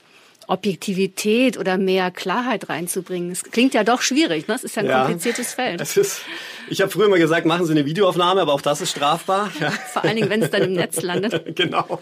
[0.48, 3.30] Objektivität oder mehr Klarheit reinzubringen.
[3.30, 4.54] Es klingt ja doch schwierig, ne?
[4.54, 5.82] Es ist ja ein ja, kompliziertes Feld.
[5.82, 6.22] Ist,
[6.70, 9.50] ich habe früher immer gesagt, machen Sie eine Videoaufnahme, aber auch das ist strafbar.
[9.60, 9.70] Ja.
[9.70, 11.54] Vor allen Dingen, wenn es dann im Netz landet.
[11.54, 12.00] genau.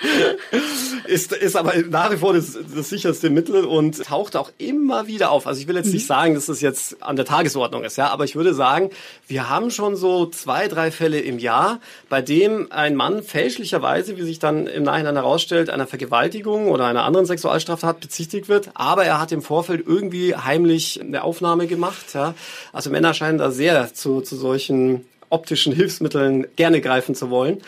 [1.06, 5.32] Ist, ist aber nach wie vor das, das sicherste Mittel und taucht auch immer wieder
[5.32, 5.48] auf.
[5.48, 6.14] Also ich will jetzt nicht mhm.
[6.14, 8.90] sagen, dass das jetzt an der Tagesordnung ist, ja, aber ich würde sagen,
[9.26, 14.22] wir haben schon so zwei, drei Fälle im Jahr, bei dem ein Mann fälschlicherweise, wie
[14.22, 19.04] sich dann im Nachhinein herausstellt, einer Vergewaltigung oder einer anderen Sexualstraftat bezichtigt bezichtigt wird, aber
[19.04, 22.14] er hat im Vorfeld irgendwie heimlich eine Aufnahme gemacht.
[22.14, 22.34] Ja.
[22.72, 27.60] Also Männer scheinen da sehr zu, zu solchen optischen Hilfsmitteln gerne greifen zu wollen.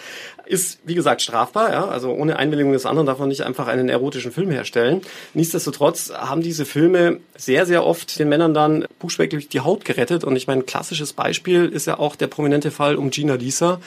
[0.47, 1.73] ist, wie gesagt, strafbar.
[1.73, 1.89] Ja?
[1.89, 5.03] Also ohne Einwilligung des anderen darf man nicht einfach einen erotischen Film herstellen.
[5.35, 10.25] Nichtsdestotrotz haben diese Filme sehr, sehr oft den Männern dann buchstäblich die Haut gerettet.
[10.25, 13.81] Und ich meine, ein klassisches Beispiel ist ja auch der prominente Fall um Gina Lisa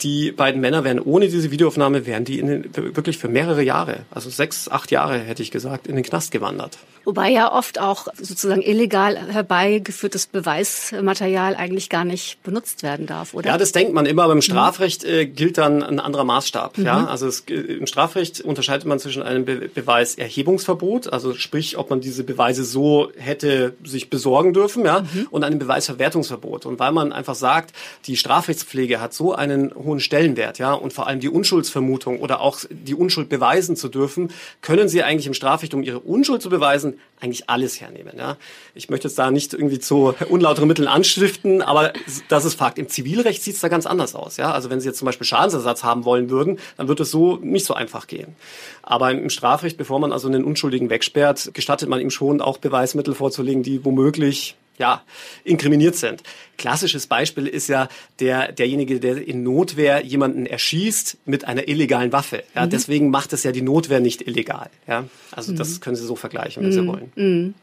[0.00, 4.00] die beiden Männer wären ohne diese Videoaufnahme, wären die in den, wirklich für mehrere Jahre,
[4.10, 6.78] also sechs, acht Jahre hätte ich gesagt, in den Knast gewandert.
[7.08, 13.48] Wobei ja oft auch sozusagen illegal herbeigeführtes Beweismaterial eigentlich gar nicht benutzt werden darf, oder?
[13.48, 14.42] Ja, das denkt man immer, aber im mhm.
[14.42, 16.76] Strafrecht äh, gilt dann ein anderer Maßstab.
[16.76, 16.84] Mhm.
[16.84, 22.02] Ja, also es, im Strafrecht unterscheidet man zwischen einem Be Beweiserhebungsverbot, also sprich, ob man
[22.02, 25.28] diese Beweise so hätte sich besorgen dürfen, ja, mhm.
[25.30, 26.66] und einem Beweisverwertungsverbot.
[26.66, 31.06] Und weil man einfach sagt, die Strafrechtspflege hat so einen hohen Stellenwert, ja, und vor
[31.06, 34.30] allem die Unschuldsvermutung oder auch die Unschuld beweisen zu dürfen,
[34.60, 38.36] können Sie eigentlich im Strafrecht, um Ihre Unschuld zu beweisen, eigentlich alles hernehmen, ja.
[38.74, 41.92] Ich möchte jetzt da nicht irgendwie zu unlauteren Mitteln anstiften, aber
[42.28, 42.78] das ist Fakt.
[42.78, 44.52] Im Zivilrecht sieht es da ganz anders aus, ja.
[44.52, 47.66] Also wenn Sie jetzt zum Beispiel Schadensersatz haben wollen würden, dann wird es so nicht
[47.66, 48.36] so einfach gehen.
[48.82, 53.14] Aber im Strafrecht, bevor man also einen Unschuldigen wegsperrt, gestattet man ihm schon auch Beweismittel
[53.14, 55.02] vorzulegen, die womöglich ja,
[55.44, 56.22] inkriminiert sind.
[56.56, 57.88] Klassisches Beispiel ist ja
[58.20, 62.42] der, derjenige, der in Notwehr jemanden erschießt mit einer illegalen Waffe.
[62.54, 62.70] Ja, mhm.
[62.70, 64.70] deswegen macht es ja die Notwehr nicht illegal.
[64.86, 65.56] Ja, also mhm.
[65.56, 66.74] das können Sie so vergleichen, wenn mhm.
[66.74, 67.12] Sie wollen.
[67.16, 67.54] Mhm.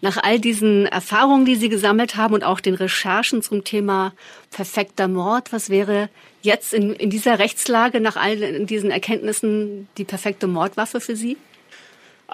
[0.00, 4.12] Nach all diesen Erfahrungen, die Sie gesammelt haben und auch den Recherchen zum Thema
[4.50, 6.08] perfekter Mord, was wäre
[6.42, 11.36] jetzt in, in dieser Rechtslage nach all diesen Erkenntnissen die perfekte Mordwaffe für Sie?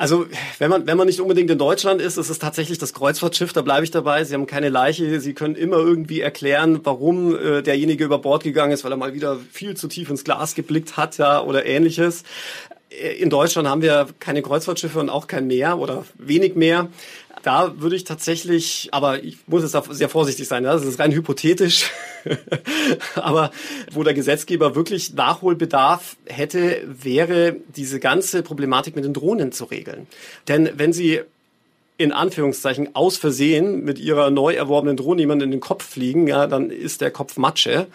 [0.01, 0.27] Also
[0.61, 3.63] wenn man, wenn man nicht unbedingt in Deutschland ist, ist es tatsächlich das Kreuzfahrtschiff, da
[3.63, 4.23] bleibe ich dabei.
[4.23, 8.71] Sie haben keine Leiche, Sie können immer irgendwie erklären, warum äh, derjenige über Bord gegangen
[8.71, 12.23] ist, weil er mal wieder viel zu tief ins Glas geblickt hat ja, oder ähnliches.
[12.91, 16.89] Äh, in Deutschland haben wir keine Kreuzfahrtschiffe und auch kein Meer oder wenig Meer.
[17.43, 21.89] Da würde ich tatsächlich, aber ich muss jetzt sehr vorsichtig sein, das ist rein hypothetisch,
[23.15, 23.53] aber
[23.93, 30.09] wo der Gesetzgeber wirklich Nachholbedarf hätte, wäre diese ganze Problematik mit den Drohnen zu regeln.
[30.49, 31.21] Denn wenn Sie
[31.97, 36.47] in Anführungszeichen aus Versehen mit ihrer neu erworbenen Drohne jemanden in den Kopf fliegen, ja,
[36.47, 37.89] dann ist der Kopf Matsche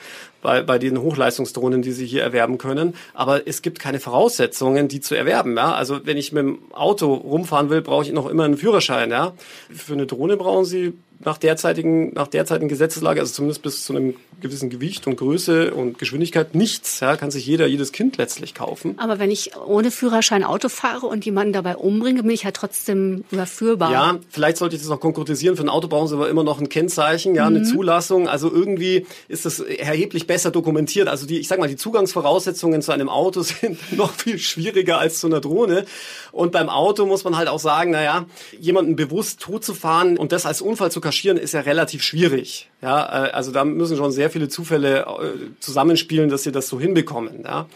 [0.43, 2.93] bei, bei den Hochleistungsdrohnen, die sie hier erwerben können.
[3.13, 5.57] Aber es gibt keine Voraussetzungen, die zu erwerben.
[5.57, 5.73] Ja?
[5.73, 9.09] Also wenn ich mit dem Auto rumfahren will, brauche ich noch immer einen Führerschein.
[9.09, 9.33] Ja?
[9.73, 10.93] Für eine Drohne brauchen sie
[11.25, 15.97] nach derzeitigen, nach derzeitigen Gesetzeslage, also zumindest bis zu einem gewissen Gewicht und Größe und
[15.97, 16.99] Geschwindigkeit nichts.
[16.99, 18.95] Ja, kann sich jeder, jedes Kind letztlich kaufen.
[18.97, 23.23] Aber wenn ich ohne Führerschein Auto fahre und jemanden dabei umbringe, bin ich ja trotzdem
[23.31, 23.91] überführbar.
[23.91, 25.55] Ja, vielleicht sollte ich das noch konkretisieren.
[25.55, 27.55] Für ein Auto brauchen sie aber immer noch ein Kennzeichen, ja, mhm.
[27.55, 28.27] eine Zulassung.
[28.27, 31.07] Also irgendwie ist das erheblich besser dokumentiert.
[31.07, 35.19] Also die, ich sag mal, die Zugangsvoraussetzungen zu einem Auto sind noch viel schwieriger als
[35.19, 35.85] zu einer Drohne.
[36.31, 38.25] Und beim Auto muss man halt auch sagen, naja,
[38.59, 42.71] jemanden bewusst tot zu fahren und das als Unfall zu kaschieren, ist ja relativ schwierig.
[42.81, 46.79] Ja, äh, also da müssen schon sehr viele Zufälle äh, zusammenspielen, dass sie das so
[46.79, 47.43] hinbekommen.
[47.43, 47.67] Ja.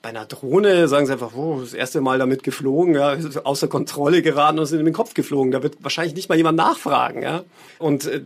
[0.00, 4.22] Bei einer Drohne sagen sie einfach, oh, das erste Mal damit geflogen, ja, außer Kontrolle
[4.22, 5.52] geraten und sind in den Kopf geflogen.
[5.52, 7.20] Da wird wahrscheinlich nicht mal jemand nachfragen.
[7.20, 7.42] Ja.
[7.78, 8.24] Und äh,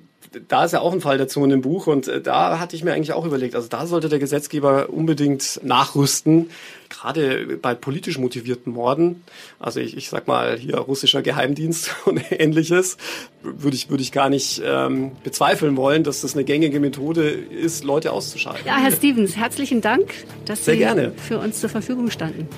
[0.48, 2.84] da ist ja auch ein Fall dazu in dem Buch und äh, da hatte ich
[2.84, 6.50] mir eigentlich auch überlegt, also da sollte der Gesetzgeber unbedingt nachrüsten,
[6.88, 9.22] gerade bei politisch motivierten Morden.
[9.58, 12.96] Also ich, ich sag mal hier russischer Geheimdienst und ähnliches,
[13.42, 17.84] würde ich, würde ich gar nicht ähm, bezweifeln wollen, dass das eine gängige Methode ist,
[17.84, 18.66] Leute auszuschalten.
[18.66, 20.12] Ja, Herr Stevens, herzlichen Dank,
[20.44, 21.12] dass Sehr Sie gerne.
[21.16, 22.48] für uns zur Verfügung standen.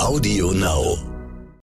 [0.00, 1.19] Audio Now.